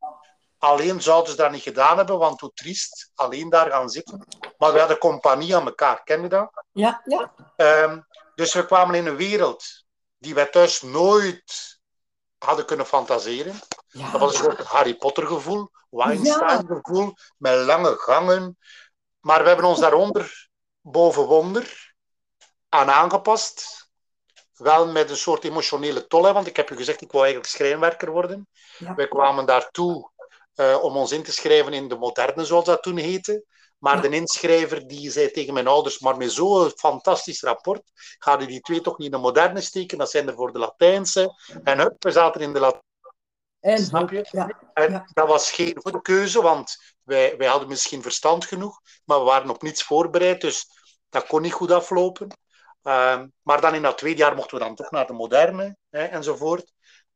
[0.58, 4.26] Alleen zouden ze dat niet gedaan hebben, want hoe triest, alleen daar gaan zitten.
[4.58, 6.64] Maar we hadden compagnie aan elkaar, ken je dat?
[6.72, 7.32] Ja, ja.
[7.56, 9.64] Um, dus we kwamen in een wereld
[10.18, 11.78] die wij thuis nooit
[12.38, 13.60] hadden kunnen fantaseren.
[13.88, 14.10] Ja.
[14.10, 18.58] Dat was een soort Harry Potter gevoel, Weinstein gevoel, met lange gangen.
[19.20, 20.48] Maar we hebben ons daaronder
[20.80, 21.89] boven wonder
[22.70, 23.88] aan aangepast.
[24.54, 28.10] Wel met een soort emotionele tol, want ik heb u gezegd, ik wou eigenlijk schrijnwerker
[28.10, 28.48] worden.
[28.78, 28.94] Ja.
[28.94, 30.10] Wij kwamen daartoe
[30.54, 33.44] uh, om ons in te schrijven in de moderne, zoals dat toen heette.
[33.78, 34.00] Maar ja.
[34.00, 37.82] de inschrijver die zei tegen mijn ouders, maar met zo'n fantastisch rapport,
[38.18, 39.98] gaan u die twee toch niet in de moderne steken?
[39.98, 41.34] Dat zijn er voor de Latijnse.
[41.64, 42.88] En hup, we zaten in de Latijnse.
[43.60, 44.28] En, Snap je?
[44.30, 45.08] Ja, en ja.
[45.12, 49.50] dat was geen goede keuze, want wij, wij hadden misschien verstand genoeg, maar we waren
[49.50, 50.66] op niets voorbereid, dus
[51.08, 52.28] dat kon niet goed aflopen.
[52.82, 56.04] Uh, maar dan in dat tweede jaar mochten we dan toch naar de moderne hè,
[56.04, 56.72] enzovoort.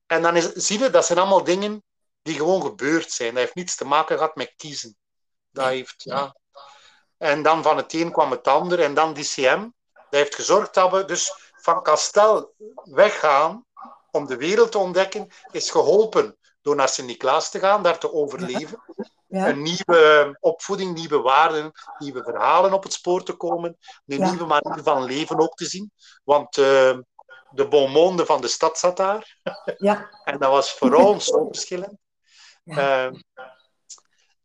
[0.06, 1.82] En dan is, zie je, dat zijn allemaal dingen
[2.22, 3.28] die gewoon gebeurd zijn.
[3.28, 4.96] Dat heeft niets te maken gehad met kiezen.
[5.50, 6.36] Dat heeft, ja.
[7.16, 8.80] En dan van het een kwam het ander.
[8.80, 9.68] En dan DCM.
[9.92, 13.64] Dat heeft gezorgd dat we dus van Kastel weggaan
[14.10, 18.82] om de wereld te ontdekken, is geholpen door naar Sint-Niklaas te gaan, daar te overleven.
[19.34, 19.48] Ja.
[19.48, 23.76] Een nieuwe opvoeding, nieuwe waarden, nieuwe verhalen op het spoor te komen.
[24.06, 24.30] Een Ja.
[24.30, 25.92] nieuwe manier van leven ook te zien.
[26.24, 26.98] Want uh,
[27.50, 29.38] de bon monde van de stad zat daar.
[29.78, 30.10] Ja.
[30.24, 31.98] En dat was voor ons zo verschillend.
[32.64, 33.10] Uh,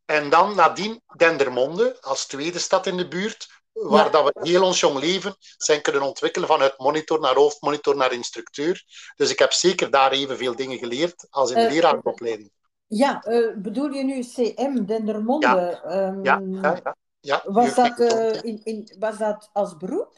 [0.06, 4.10] en dan nadien Dendermonde, als tweede stad in de buurt, waar Ja.
[4.10, 8.84] dat we heel ons jong leven zijn kunnen ontwikkelen vanuit monitor naar hoofdmonitor naar instructeur.
[9.16, 12.52] Dus ik heb zeker daar evenveel dingen geleerd als in de Eh, leraaropleiding.
[12.90, 15.48] Ja, eh, bedoel je nu CM, Dendermonde?
[15.48, 15.82] Ja.
[15.84, 16.96] Ehm, Ja, ja, ja.
[17.20, 20.14] ja Was, dat, eh, in, in, was dat als beroep?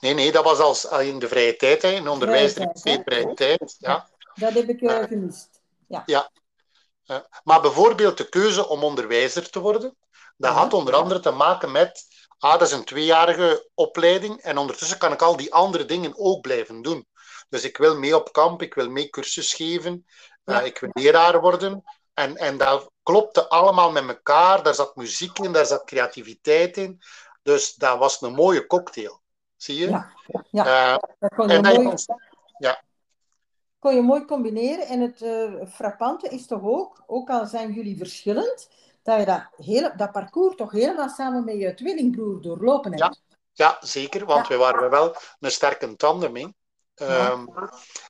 [0.00, 2.82] Nee, nee, dat was als, als in de vrije tijd, hè, in onderwijs, Vrije er
[2.82, 3.02] tijd, hè?
[3.04, 3.76] vrije tijd.
[3.78, 4.08] Ja.
[4.34, 5.06] Dat heb ik eh, Ja.
[5.06, 5.60] gemist.
[6.06, 6.30] Ja.
[7.06, 9.96] Eh, maar bijvoorbeeld de keuze om onderwijzer te worden,
[10.36, 10.56] dat Ja.
[10.56, 12.04] had onder andere te maken met,
[12.38, 16.40] ah, dat is een tweejarige opleiding en ondertussen kan ik al die andere dingen ook
[16.40, 17.06] blijven doen.
[17.48, 20.60] Dus ik wil mee op kamp, ik wil mee cursus geven, eh, Ja.
[20.60, 21.84] ik wil leraar worden.
[22.14, 24.62] En, en dat klopte allemaal met elkaar.
[24.62, 27.00] Daar zat muziek in, daar zat creativiteit in.
[27.42, 29.20] Dus dat was een mooie cocktail.
[29.56, 29.88] Zie je?
[29.88, 30.12] Ja.
[30.50, 30.92] Ja.
[30.92, 31.94] Eh, Dat kon je, en mooi,
[32.58, 32.82] ja.
[33.78, 34.86] kon je mooi combineren.
[34.86, 38.68] En het eh, frappante is toch ook, ook al zijn jullie verschillend,
[39.02, 43.20] dat je dat, hele, dat parcours toch helemaal samen met je tweelingbroer doorlopen hebt.
[43.52, 46.54] Ja, zeker, want wij waren wel een sterke tandem in.
[47.08, 47.46] Ehm,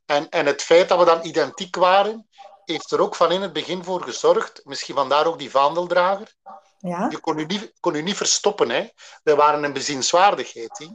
[0.07, 2.28] en, en het feit dat we dan identiek waren,
[2.64, 6.34] heeft er ook van in het begin voor gezorgd, misschien vandaar ook die vaandeldrager,
[6.78, 7.07] Ja.
[7.11, 8.70] je kon u niet, kon u niet verstoppen.
[8.70, 8.88] Hè.
[9.22, 10.78] We waren een bezienswaardigheid.
[10.78, 10.86] Hè.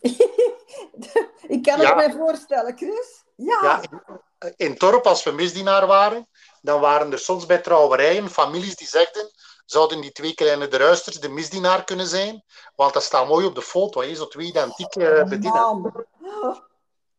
[1.54, 1.86] ik kan Ja.
[1.86, 3.24] het mij voorstellen, Chris.
[3.36, 3.80] Ja.
[3.82, 6.28] in, in Torp, als we misdienaar waren,
[6.62, 9.30] dan waren er soms bij trouwerijen families die zegden
[9.66, 12.44] zouden die twee kleine druisters de misdienaar kunnen zijn?
[12.76, 14.14] Want dat staat mooi op de foto, hè?
[14.14, 15.92] zo twee identieke uh, bedienen.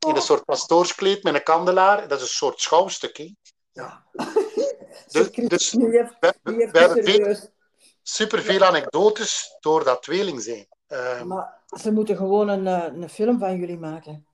[0.08, 2.08] In een soort pastoorskleed met een kandelaar.
[2.08, 3.18] Dat is een soort schouwstuk.
[3.18, 3.34] Hè?
[3.72, 4.06] Ja.
[5.12, 7.36] Dus, dus we, we, we hebben veel,
[8.04, 10.68] superveel anekdotes door dat tweeling zijn.
[10.88, 14.26] Uh, maar ze moeten gewoon een, eh, een film van jullie maken.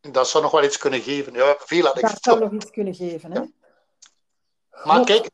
[0.00, 1.32] Dat zou nog wel iets kunnen geven.
[1.32, 2.10] Ja, veel anekdotes.
[2.10, 3.40] Dat zou nog iets kunnen geven, hè?
[3.40, 3.48] Ja.
[4.84, 5.30] Maar kijk,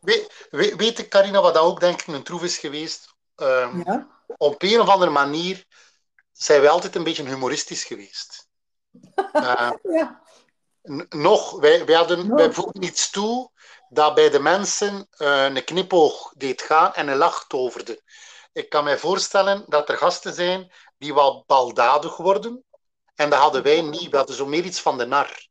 [0.51, 3.15] weet, ik, Carina, wat dat ook denk ik een troef is geweest?
[3.37, 4.09] Um, ja?
[4.37, 5.67] Op een of andere manier
[6.33, 8.38] zijn wij altijd een beetje humoristisch geweest.
[9.33, 10.21] Uh, ja.
[11.09, 12.39] Nog, wij, wij, hadden, nog.
[12.39, 13.51] wij voegden iets toe
[13.89, 18.03] dat bij de mensen uh, een knipoog deed gaan en een lach toverde.
[18.53, 22.65] Ik kan mij voorstellen dat er gasten zijn die wel baldadig worden.
[23.15, 24.11] En dat hadden wij niet.
[24.11, 25.47] We hadden zo meer iets van de nar.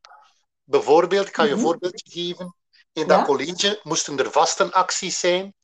[0.64, 1.66] Bijvoorbeeld, ik ga je een -hmm.
[1.66, 2.56] voorbeeldje geven.
[2.94, 3.26] In dat ja?
[3.26, 5.56] college moesten er vastenacties zijn.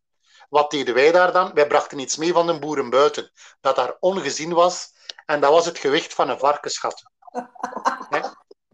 [0.49, 1.53] Wat deden wij daar dan?
[1.53, 3.31] Wij brachten iets mee van de boeren buiten,
[3.61, 4.91] dat daar ongezien was.
[5.25, 7.11] En dat was het gewicht van een varkenschat.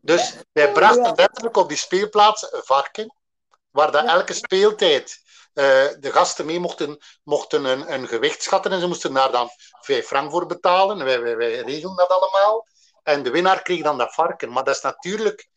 [0.01, 3.15] Dus wij brachten letterlijk op die speelplaats een varken,
[3.71, 5.21] waar dat elke speeltijd
[5.53, 5.63] uh,
[5.99, 9.49] de gasten mee mochten, mochten een, een gewicht schatten en ze moesten daar dan
[9.81, 11.05] 5 frank voor betalen.
[11.05, 12.67] Wij, wij, wij regelden dat allemaal.
[13.03, 14.51] En de winnaar kreeg dan dat varken.
[14.51, 15.49] Maar dat is natuurlijk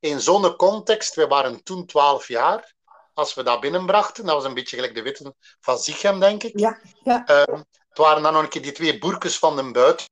[0.00, 2.74] in zo'n context, we waren toen 12 jaar,
[3.14, 6.58] als we dat binnenbrachten, dat was een beetje gelijk de witten van Zichem, denk ik.
[6.58, 7.24] Ja, ja.
[7.30, 7.58] Uh,
[7.88, 10.09] het waren dan nog een keer die twee boerkes van de buit.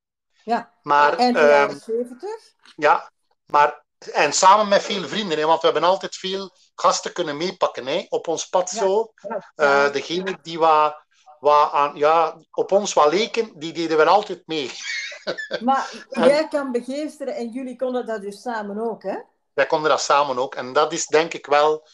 [0.49, 2.29] Ja, maar, en de jaren uh, 70.
[2.75, 3.11] Ja,
[3.45, 7.87] maar, en samen met veel vrienden, hè, want we hebben altijd veel gasten kunnen meepakken
[7.87, 8.77] hè, op ons pad Ja.
[8.79, 9.13] zo.
[9.55, 11.03] Uh, degene die wat,
[11.39, 14.71] wat aan, ja, op ons wat leken, die deden we altijd mee.
[15.59, 19.17] Maar jij kan begeesteren en jullie konden dat dus samen ook, hè?
[19.53, 20.55] wij konden dat samen ook.
[20.55, 21.87] En dat is denk ik wel,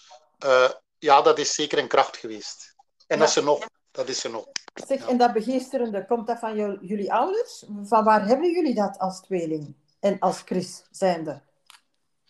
[0.46, 2.76] uh, ja, dat is zeker een kracht geweest.
[3.08, 3.22] En Ja.
[3.22, 3.60] dat is er nog.
[3.96, 4.46] Dat is nog.
[4.88, 5.08] Zeg, Ja.
[5.08, 7.64] en dat begeesterende, komt dat van jou- jullie ouders?
[7.84, 9.76] Van waar hebben jullie dat als tweeling?
[10.00, 11.42] En als Chris zijnde?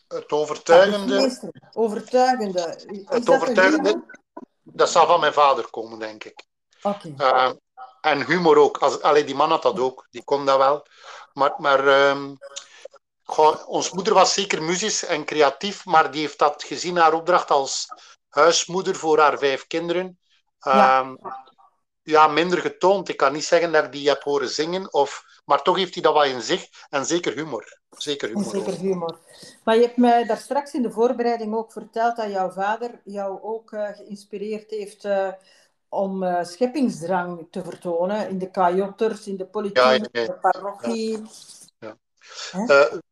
[0.07, 2.76] Het overtuigende, begeesteren, overtuigende.
[2.88, 4.03] Is het dat de overtuigende,
[4.63, 6.43] dat zal van mijn vader komen, denk ik.
[6.82, 7.13] Oké.
[7.18, 7.51] Uh,
[8.01, 8.78] en humor ook.
[8.78, 10.07] Als, allee, die man had dat ook.
[10.11, 10.86] Die kon dat wel.
[11.34, 12.38] Maar, maar um,
[13.24, 17.51] goh, ons moeder was zeker muzisch en creatief, maar die heeft dat gezien haar opdracht
[17.51, 17.88] als
[18.30, 20.20] huismoeder voor haar vijf kinderen.
[20.59, 20.99] Ja.
[20.99, 21.43] Um, ja,
[22.30, 23.10] minder getoond.
[23.10, 26.03] Ik kan niet zeggen dat ik die heb horen zingen, of, maar toch heeft hij
[26.03, 26.68] dat wel in zich.
[26.89, 27.80] En zeker humor.
[27.89, 28.51] Zeker humor.
[28.51, 29.20] zeker humor.
[29.64, 33.39] Maar je hebt mij daar straks in de voorbereiding ook verteld dat jouw vader jou
[33.41, 35.28] ook uh, geïnspireerd heeft uh,
[35.89, 40.22] om uh, scheppingsdrang te vertonen in de kajotters, in de politiek, Ja, ja, ja.
[40.22, 41.22] in de parochie.
[41.80, 41.97] Ja.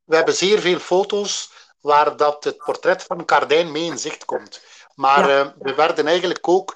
[0.04, 4.62] We hebben zeer veel foto's waar dat het portret van Cardijn mee in zicht komt.
[4.96, 5.54] Maar Ja.
[5.60, 6.76] we werden eigenlijk ook...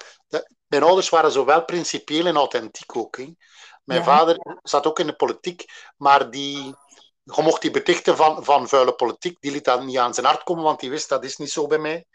[0.68, 3.16] mijn ouders waren zowel principieel en authentiek ook.
[3.16, 3.34] Hè.
[3.84, 4.04] Mijn Ja.
[4.06, 5.64] vader zat ook in de politiek,
[5.96, 6.74] maar die...
[7.22, 9.40] Je mocht die betichten van, van vuile politiek.
[9.40, 11.66] Die liet dat niet aan zijn hart komen, want die wist dat is niet zo
[11.66, 12.06] bij mij.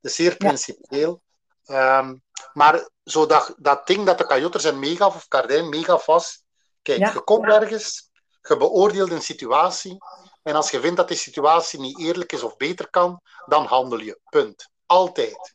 [0.00, 1.22] Is zeer principieel.
[1.66, 6.42] Um, maar zo dat, dat ding dat de Kajotters en meegaf, of Cardijn meegaf was...
[6.82, 7.12] Kijk, Ja.
[7.12, 9.96] je komt ergens, je beoordeelt een situatie,
[10.42, 13.98] en als je vindt dat die situatie niet eerlijk is of beter kan, dan handel
[13.98, 14.20] je.
[14.24, 14.68] Punt.
[14.86, 15.54] Altijd.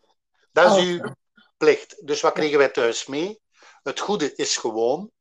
[0.52, 1.14] Dat is uw
[1.64, 2.08] plicht.
[2.08, 3.40] Dus wat kregen wij thuis mee?
[3.84, 5.12] Het goede is gewoon.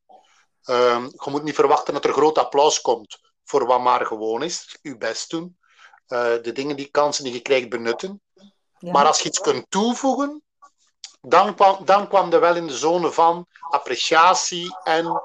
[0.65, 4.77] Um, je moet niet verwachten dat er groot applaus komt voor wat maar gewoon is.
[4.81, 5.57] Uw best doen.
[6.07, 8.21] Uh, de dingen, die kansen die je krijgt, benutten.
[8.77, 8.91] Ja.
[8.91, 10.43] Maar als je iets kunt toevoegen,
[11.21, 15.21] dan kwam, dan kwam er wel in de zone van appreciatie en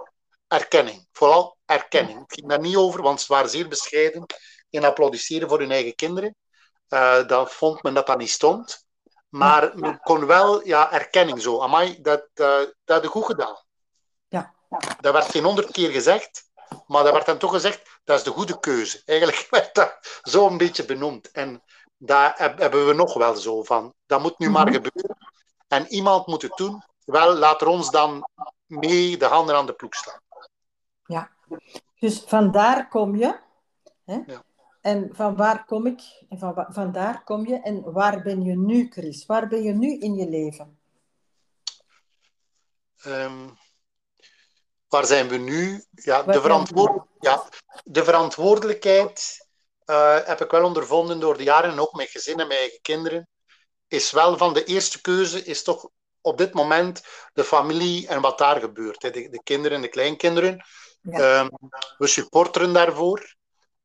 [0.49, 1.07] erkenning.
[1.13, 2.19] Vooral erkenning.
[2.19, 4.27] Het ging daar niet over, want ze waren zeer bescheiden
[4.71, 6.37] in applaudisseren voor hun eigen kinderen.
[6.89, 8.87] Uh, dan vond men dat dat niet stond.
[9.29, 11.61] Maar men kon wel, ja, erkenning zo.
[11.61, 13.57] Amai, dat, uh, dat je goed gedaan.
[14.29, 14.55] Ja.
[15.01, 16.51] Dat werd geen honderd keer gezegd,
[16.87, 19.03] maar dat werd dan toch gezegd, dat is de goede keuze.
[19.05, 21.31] Eigenlijk werd dat zo een beetje benoemd.
[21.31, 21.63] En
[21.97, 23.95] daar hebben we nog wel zo van.
[24.07, 24.55] Dat moet nu Mhm.
[24.55, 25.17] maar gebeuren.
[25.69, 26.83] En iemand moet het doen.
[27.05, 28.29] Wel, laat er ons dan
[28.67, 30.21] mee de handen aan de ploeg slaan.
[31.05, 31.31] Ja.
[31.99, 33.39] Dus vandaar kom je.
[34.05, 34.19] Hè?
[34.27, 34.43] Ja.
[34.89, 36.01] En van waar kom ik?
[36.29, 37.61] En van, wa- vandaar kom je.
[37.61, 39.27] En waar ben je nu, Chris?
[39.27, 40.79] Waar ben je nu in je leven?
[43.03, 43.49] Ehm,
[44.89, 45.85] waar zijn we nu?
[45.91, 47.07] Ja, Waar de, verantwoord...
[47.21, 47.45] ja,
[47.85, 49.47] de verantwoordelijkheid
[49.87, 52.81] uh, heb ik wel ondervonden door de jaren, en ook met gezin en mijn eigen
[52.83, 53.29] kinderen,
[53.89, 55.89] is wel van de eerste keuze, is toch
[56.21, 59.03] op dit moment de familie en wat daar gebeurt.
[59.03, 59.11] Hè.
[59.11, 60.65] De, de kinderen en de kleinkinderen.
[61.01, 61.41] Ja.
[61.41, 61.49] Um,
[61.99, 63.37] we supporteren daarvoor.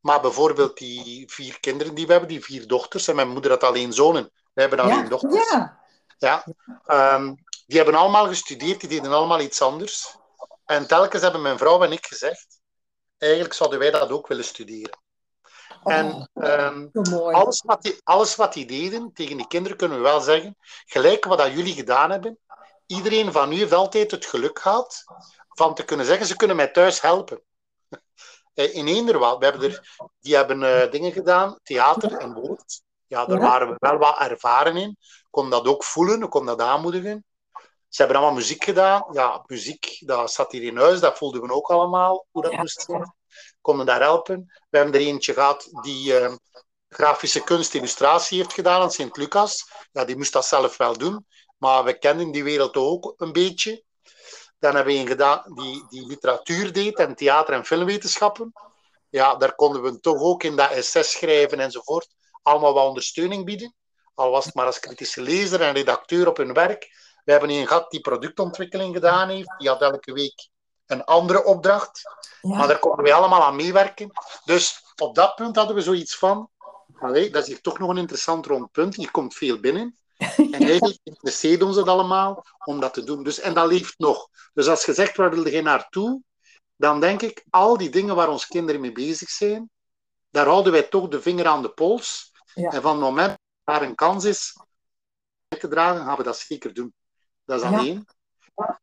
[0.03, 3.63] Maar bijvoorbeeld die vier kinderen die we hebben, die vier dochters, en mijn moeder had
[3.63, 4.31] alleen zonen.
[4.53, 5.49] Wij hebben alleen Ja, dochters.
[5.51, 5.81] ja.
[6.17, 6.45] Ja.
[6.85, 7.33] Ehm,
[7.65, 10.15] die hebben allemaal gestudeerd, die deden allemaal iets anders.
[10.65, 12.59] En telkens hebben mijn vrouw en ik gezegd,
[13.17, 14.99] eigenlijk zouden wij dat ook willen studeren.
[15.83, 20.03] Oh, En ehm, alles, wat die, alles wat die deden, tegen die kinderen kunnen we
[20.03, 22.39] wel zeggen, gelijk wat dat jullie gedaan hebben,
[22.85, 25.03] iedereen van u heeft altijd het geluk gehad
[25.49, 27.41] van te kunnen zeggen, ze kunnen mij thuis helpen.
[28.53, 32.81] Eh, In Eenderwaal, we hebben er, die hebben eh, dingen gedaan, theater en woord.
[33.07, 33.43] Ja, daar Ja.
[33.47, 34.89] waren we wel wat ervaren in.
[34.99, 37.25] Ik kon dat ook voelen, ik kon dat aanmoedigen.
[37.89, 39.05] Ze hebben allemaal muziek gedaan.
[39.11, 42.57] Ja, muziek, dat zat hier in huis, dat voelden we ook allemaal, hoe dat Ja.
[42.59, 43.15] moest zijn.
[43.61, 44.45] Konden daar helpen.
[44.69, 46.33] We hebben er eentje gehad die eh,
[46.89, 49.69] grafische kunst illustratie heeft gedaan aan Sint-Lucas.
[49.91, 51.25] Ja, die moest dat zelf wel doen.
[51.57, 53.83] Maar we kenden die wereld ook een beetje.
[54.63, 58.53] Dan hebben we een gedaan die, die literatuur deed en theater- en filmwetenschappen.
[59.09, 62.07] Ja, daar konden we toch ook in dat SS schrijven enzovoort
[62.41, 63.75] allemaal wat ondersteuning bieden.
[64.13, 66.87] Al was het maar als kritische lezer en redacteur op hun werk.
[67.23, 69.55] We hebben een gehad die productontwikkeling gedaan heeft.
[69.57, 70.49] Die had elke week
[70.85, 72.01] een andere opdracht.
[72.41, 74.11] Maar daar konden wij allemaal aan meewerken.
[74.45, 76.49] Dus op dat punt hadden we zoiets van...
[76.99, 78.95] Allee, dat is hier toch nog een interessant rond punt.
[78.95, 79.97] Hier komt veel binnen.
[80.17, 83.23] En eigenlijk interesseert ons het allemaal om dat te doen.
[83.23, 84.27] Dus, en dat leeft nog.
[84.53, 86.21] Dus als je zegt, waar wil je naartoe?
[86.75, 89.69] Dan denk ik, al die dingen waar onze kinderen mee bezig zijn,
[90.29, 92.31] daar houden wij toch de vinger aan de pols.
[92.53, 92.69] Ja.
[92.69, 94.57] En van het moment dat daar een kans is
[95.47, 96.93] te dragen, gaan we dat zeker doen.
[97.45, 97.77] Dat is Ja.
[97.77, 98.05] aan één.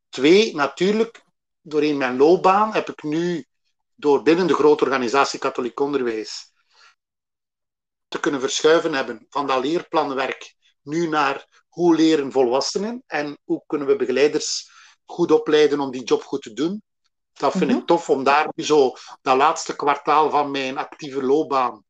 [0.09, 1.23] Twee, natuurlijk,
[1.61, 3.45] doorheen mijn loopbaan heb ik nu,
[3.95, 6.51] door binnen de grote organisatie Katholiek Onderwijs,
[8.07, 13.87] te kunnen verschuiven hebben van dat leerplanwerk nu naar hoe leren volwassenen en hoe kunnen
[13.87, 14.71] we begeleiders
[15.05, 16.83] goed opleiden om die job goed te doen.
[17.33, 17.79] Dat vind Mhm.
[17.79, 21.83] ik tof om daar nu zo dat laatste kwartaal van mijn actieve loopbaan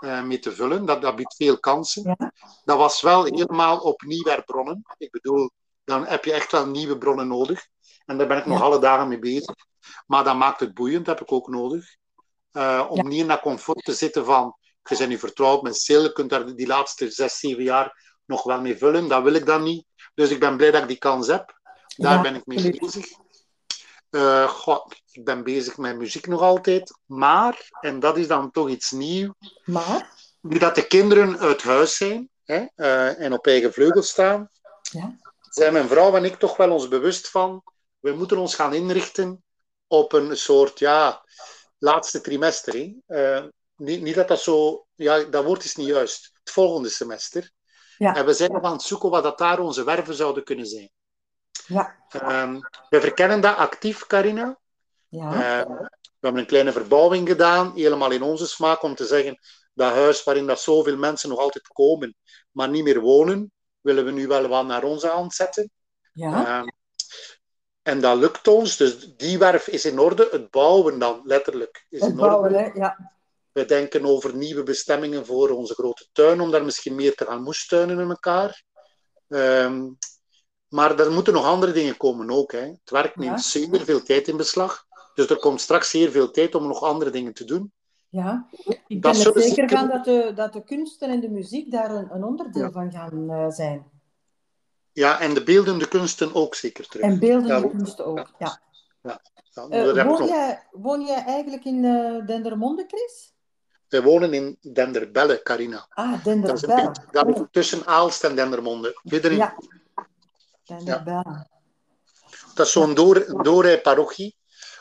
[0.00, 0.86] eh, mee te vullen.
[0.86, 2.02] Dat, dat biedt veel kansen.
[2.18, 2.32] Ja.
[2.64, 4.82] Dat was wel helemaal opnieuw herbronnen.
[4.98, 5.50] Ik bedoel,
[5.84, 7.66] dan heb je echt wel nieuwe bronnen nodig.
[8.04, 8.64] En daar ben ik nog Ja.
[8.64, 9.54] alle dagen mee bezig.
[10.06, 11.96] Maar dat maakt het boeiend, dat heb ik ook nodig.
[12.52, 13.02] Eh, om Ja.
[13.02, 16.30] niet in dat comfort te zitten van, je bent nu vertrouwd met sil, je kunt
[16.30, 19.08] daar die laatste zes, zeven jaar nog wel mee vullen.
[19.08, 19.84] Dat wil ik dan niet.
[20.14, 21.60] Dus ik ben blij dat ik die kans heb.
[21.96, 22.80] Daar Ja, ben ik mee absoluut.
[22.80, 23.06] bezig.
[24.10, 26.98] Eh, goh, ik ben bezig met muziek nog altijd.
[27.06, 29.32] Maar, en dat is dan toch iets nieuws,
[29.64, 30.10] Maar,
[30.40, 34.48] nu dat de kinderen uit huis zijn hè, eh, en op eigen vleugels staan,
[34.82, 35.18] Ja.
[35.40, 37.62] zijn mijn vrouw en ik toch wel ons bewust van,
[38.00, 39.44] we moeten ons gaan inrichten
[39.86, 41.24] op een soort, ja,
[41.78, 42.72] laatste trimester.
[42.74, 42.94] Hè.
[43.06, 43.44] Eh,
[43.76, 46.30] niet, niet dat dat zo, ja, dat woord is niet juist.
[46.44, 47.50] Het volgende semester.
[48.02, 48.14] Ja.
[48.16, 50.90] En we zijn nog aan het zoeken wat dat daar onze werven zouden kunnen zijn.
[51.66, 54.58] ja, Ehm, we verkennen dat actief, Carina.
[55.08, 55.68] ja, Eh,
[56.02, 59.38] we hebben een kleine verbouwing gedaan, helemaal in onze smaak, om te zeggen
[59.74, 62.16] dat huis waarin dat zoveel mensen nog altijd komen,
[62.50, 65.70] maar niet meer wonen, willen we nu wel wat naar onze hand zetten.
[66.12, 66.68] ja, Ehm,
[67.82, 70.28] en dat lukt ons, dus die werf is in orde.
[70.30, 72.30] Het bouwen dan, letterlijk, is het in orde.
[72.30, 72.70] bouwen, hè.
[72.74, 73.12] Ja,
[73.52, 77.42] We denken over nieuwe bestemmingen voor onze grote tuin, om daar misschien meer te gaan
[77.42, 78.64] moestuinen in elkaar.
[79.28, 79.90] Ehm,
[80.68, 82.52] maar er moeten nog andere dingen komen ook.
[82.52, 82.58] Hè.
[82.60, 83.48] Het werk neemt Ja.
[83.60, 84.84] zeer veel tijd in beslag.
[85.14, 87.72] Dus er komt straks zeer veel tijd om nog andere dingen te doen.
[88.08, 88.46] ja.
[88.66, 91.70] Ik Dat ben er zullen zeker van dat de, dat de kunsten en de muziek
[91.70, 92.70] daar een, een onderdeel Ja.
[92.70, 93.90] van gaan eh, zijn.
[94.92, 97.06] Ja, en de beeldende kunsten ook zeker terug.
[97.06, 97.68] En beeldende Ja.
[97.76, 98.60] kunsten ook, ja.
[99.02, 99.20] Ja,
[99.70, 103.31] Eh, woon, jij, woon jij eigenlijk in eh Dendermonde, Chris?
[103.92, 105.86] Wij wonen in Denderbelle, Carina.
[105.88, 106.80] Ah, Dat is Denderbelle.
[106.80, 109.00] een beetje dat ligt tussen Aalst en Dendermonde.
[109.02, 109.38] Middenin.
[109.38, 109.56] Ja,
[110.64, 111.46] Denderbelle.
[112.54, 114.36] Dat is zo'n door, doorrijparochie.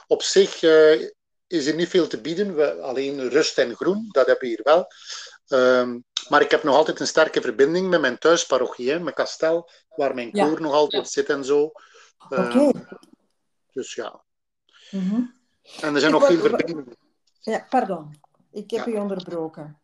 [0.07, 1.01] Op zich eh,
[1.47, 2.55] is er niet veel te bieden.
[2.55, 4.87] We, alleen rust en groen, dat hebben we hier wel.
[5.47, 5.99] Ehm,
[6.29, 10.13] maar ik heb nog altijd een sterke verbinding met mijn thuisparochie, hè, met Kastel, waar
[10.15, 10.45] mijn Ja.
[10.47, 11.71] koor nog altijd zit en zo.
[12.29, 12.85] Ehm, Oké.
[13.71, 14.21] Dus ja.
[14.91, 15.15] Mhm.
[15.81, 16.95] En er zijn Ik nog veel verbindingen.
[17.39, 18.19] Ja, pardon.
[18.51, 18.91] Ik heb Ja.
[18.91, 19.79] u onderbroken.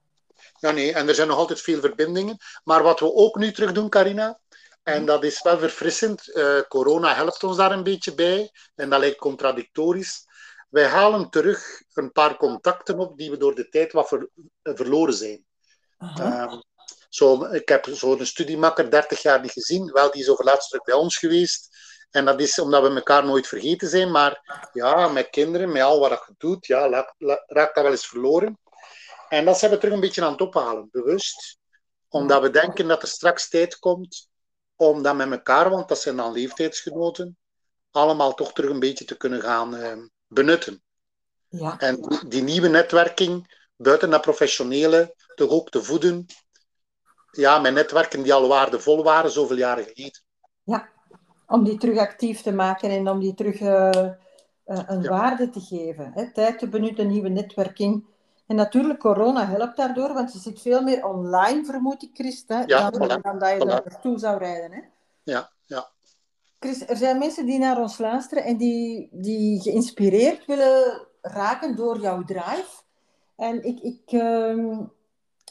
[0.59, 2.37] Ja, nee, en er zijn nog altijd veel verbindingen.
[2.63, 4.39] Maar wat we ook nu terug doen, Carina,
[4.83, 8.99] en dat is wel verfrissend, eh, corona helpt ons daar een beetje bij, en dat
[8.99, 10.25] lijkt contradictorisch.
[10.69, 14.29] Wij halen terug een paar contacten op die we door de tijd wat ver-
[14.61, 15.45] eh, verloren zijn.
[15.97, 16.59] Ehm,
[17.09, 20.83] zo, ik heb zo'n studiemakker 30 jaar niet gezien, wel, die is over laatst terug
[20.83, 21.77] bij ons geweest.
[22.11, 25.99] En dat is omdat we elkaar nooit vergeten zijn, maar ja, met kinderen, met al
[25.99, 26.87] wat je doet, ja,
[27.47, 28.59] raakt dat wel eens verloren.
[29.29, 31.57] En dat zijn we terug een beetje aan het ophalen, bewust.
[32.09, 34.29] Omdat we denken dat er straks tijd komt
[34.75, 37.37] om dat met elkaar, want dat zijn dan leeftijdsgenoten,
[37.91, 39.97] allemaal toch terug een beetje te kunnen gaan eh,
[40.27, 40.83] benutten.
[41.49, 46.25] Ja, En die, die nieuwe netwerking buiten dat professionele, toch ook te voeden.
[47.31, 50.21] Ja, met netwerken die al waardevol waren, zoveel jaren geleden.
[50.63, 50.89] Ja,
[51.47, 54.09] om die terug actief te maken en om die terug uh,
[54.65, 56.11] een waarde te geven.
[56.13, 56.31] Hè?
[56.31, 58.05] Tijd te benutten, nieuwe netwerking.
[58.47, 62.65] En natuurlijk, corona helpt daardoor, want je zit veel meer online, vermoed ik, Chris, hè,
[62.65, 63.59] dan, dan, dat je voilà.
[63.59, 64.71] er naartoe zou rijden.
[64.71, 64.81] Hè?
[65.23, 65.89] Ja, ja.
[66.59, 71.99] Chris, er zijn mensen die naar ons luisteren en die, die geïnspireerd willen raken door
[71.99, 72.83] jouw drive.
[73.35, 74.79] En ik, ik uh,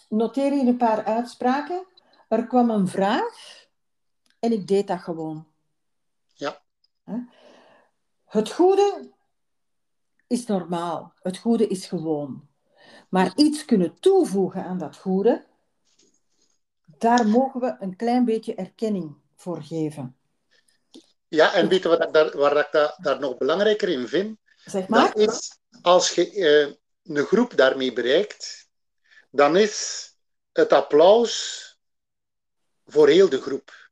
[0.08, 1.86] noteer hier een paar uitspraken.
[2.28, 3.66] Er kwam een vraag
[4.38, 5.46] en ik deed dat gewoon.
[8.24, 9.10] Het goede
[10.26, 11.12] is normaal.
[11.22, 12.48] Het goede is gewoon.
[13.08, 15.46] Maar iets kunnen toevoegen aan dat goede,
[16.98, 20.16] daar mogen we een klein beetje erkenning voor geven.
[21.28, 24.38] Ja, en weet je wat ik daar, waar ik daar, daar nog belangrijker in vind?
[24.64, 25.14] Zeg maar.
[25.14, 28.68] Dat is, als je uh, een groep daarmee bereikt,
[29.30, 30.10] dan is
[30.52, 31.64] het applaus
[32.86, 33.85] voor heel de groep.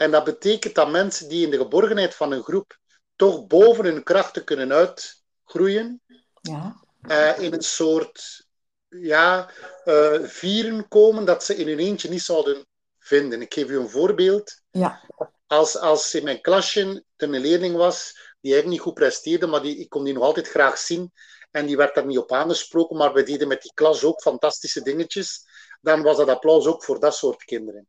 [0.00, 2.78] En dat betekent dat mensen die in de geborgenheid van een groep
[3.16, 6.02] toch boven hun krachten kunnen uitgroeien,
[6.40, 6.76] ja.
[7.02, 8.46] Uh, in een soort
[8.88, 9.50] ja,
[9.84, 12.66] uh, vieren komen dat ze in hun eentje niet zouden
[12.98, 13.40] vinden.
[13.40, 14.62] Ik geef u een voorbeeld.
[14.70, 15.00] Ja.
[15.46, 19.62] Als, als in mijn klasje er een leerling was die eigenlijk niet goed presteerde, maar
[19.62, 21.12] die, ik kon die nog altijd graag zien
[21.50, 24.82] en die werd daar niet op aangesproken, maar we deden met die klas ook fantastische
[24.82, 25.44] dingetjes,
[25.80, 27.88] dan was dat applaus ook voor dat soort kinderen.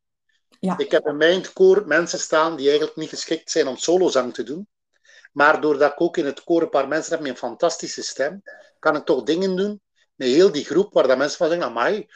[0.62, 0.78] Ja.
[0.78, 4.44] Ik heb in mijn koor mensen staan die eigenlijk niet geschikt zijn om solozang te
[4.44, 4.68] doen,
[5.32, 8.42] maar doordat ik ook in het koor een paar mensen heb met een fantastische stem,
[8.80, 9.82] kan ik toch dingen doen
[10.16, 12.08] met heel die groep waar dat mensen van zeggen, amai,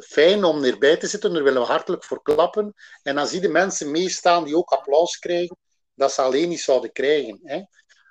[0.00, 2.74] fijn om erbij te zitten, daar willen we hartelijk voor klappen.
[3.02, 5.56] En dan zie je mensen meestaan die ook applaus krijgen,
[5.94, 7.40] dat ze alleen niet zouden krijgen.
[7.42, 7.62] Hè.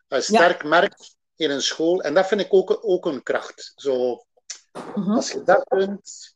[0.07, 0.67] Een sterk ja.
[0.67, 0.95] merk
[1.35, 3.73] in een school, en dat vind ik ook, ook een kracht.
[3.75, 4.25] Zo,
[4.73, 5.15] uh-huh.
[5.15, 6.35] Als je dat kunt,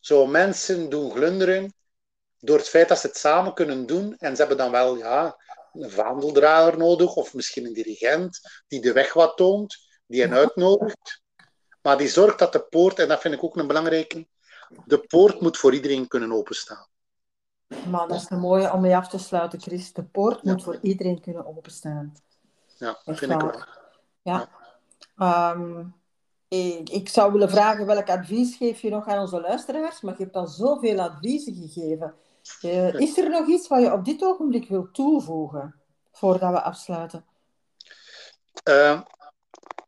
[0.00, 1.74] zo mensen doen glunderen,
[2.40, 5.36] door het feit dat ze het samen kunnen doen, en ze hebben dan wel ja,
[5.72, 9.76] een vaandeldrager nodig, of misschien een dirigent, die de weg wat toont,
[10.06, 11.22] die hen uitnodigt.
[11.82, 14.28] Maar die zorgt dat de poort, en dat vind ik ook een belangrijke,
[14.84, 16.88] de poort moet voor iedereen kunnen openstaan.
[17.90, 19.92] Maar dat is een mooie om mee af te sluiten, Chris.
[19.92, 20.52] De poort ja.
[20.52, 22.14] moet voor iedereen kunnen openstaan.
[22.76, 23.64] Ja, dat vind ik wel.
[24.22, 24.48] Ja.
[25.16, 25.50] ja.
[25.50, 25.94] Um,
[26.48, 30.22] ik, ik, zou willen vragen welk advies geef je nog aan onze luisteraars, maar je
[30.22, 32.14] hebt al zoveel adviezen gegeven.
[32.62, 35.80] Uh, is er nog iets wat je op dit ogenblik wilt toevoegen
[36.12, 37.24] voordat we afsluiten?
[38.68, 39.00] Uh,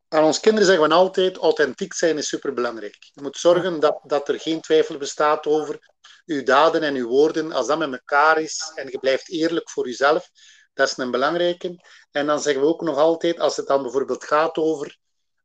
[0.08, 2.96] aan ons kinderen zeggen we altijd, authentiek zijn is superbelangrijk.
[3.14, 5.90] Je moet zorgen dat, dat er geen twijfel bestaat over
[6.26, 7.52] uw daden en uw woorden.
[7.52, 10.30] Als dat met elkaar is en je blijft eerlijk voor jezelf,
[10.74, 11.84] dat is een belangrijke.
[12.10, 14.98] En dan zeggen we ook nog altijd, als het dan bijvoorbeeld gaat over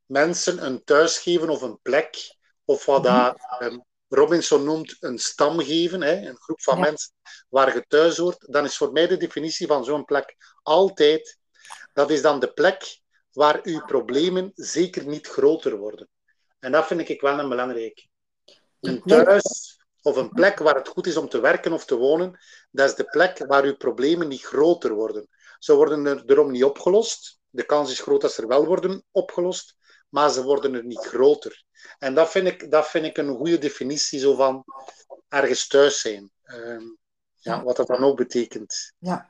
[0.06, 5.60] mensen een thuis geven of een plek, of wat dat, um, Robinson noemt een stam
[5.60, 6.84] geven, hè, een groep van ja.
[6.84, 7.14] mensen
[7.50, 11.38] waar je thuis hoort, dan is voor mij de definitie van zo'n plek altijd,
[11.94, 13.00] dat is dan de plek
[13.32, 16.10] waar uw problemen zeker niet groter worden.
[16.60, 18.08] En dat vind ik wel een belangrijke.
[18.80, 22.40] Een thuis of een plek waar het goed is om te werken of te wonen,
[22.72, 25.28] dat is de plek waar uw problemen niet groter worden.
[25.60, 27.40] Ze worden er erom niet opgelost.
[27.50, 29.76] De kans is groot dat ze er wel worden opgelost,
[30.10, 31.64] maar ze worden er niet groter.
[32.00, 34.64] En dat vind ik, dat vind ik een goede definitie zo van
[35.28, 36.32] ergens thuis zijn.
[36.46, 36.82] Uh,
[37.36, 38.94] ja, wat dat dan ook betekent.
[38.98, 39.30] Ja.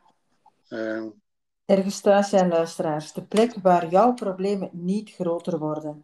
[0.69, 1.03] Uh,
[1.65, 3.13] Ergens thuis zijn, luisteraars.
[3.13, 6.03] De plek waar jouw problemen niet groter worden.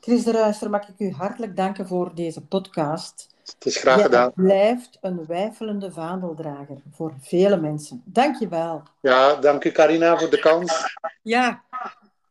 [0.00, 3.26] Chris de Ruister, mag ik u hartelijk danken voor deze podcast.
[3.42, 4.32] Het is graag gedaan.
[4.34, 8.02] Blijft een wijfelende vaandeldrager voor vele mensen.
[8.04, 8.82] Dank je wel.
[9.00, 10.96] Ja, dank u Carina voor de kans.
[11.22, 11.62] Ja,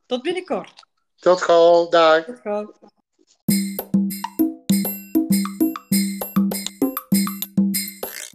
[0.05, 0.85] tot binnenkort.
[1.19, 2.25] Tot gauw, dag.
[2.25, 2.73] Tot gauw.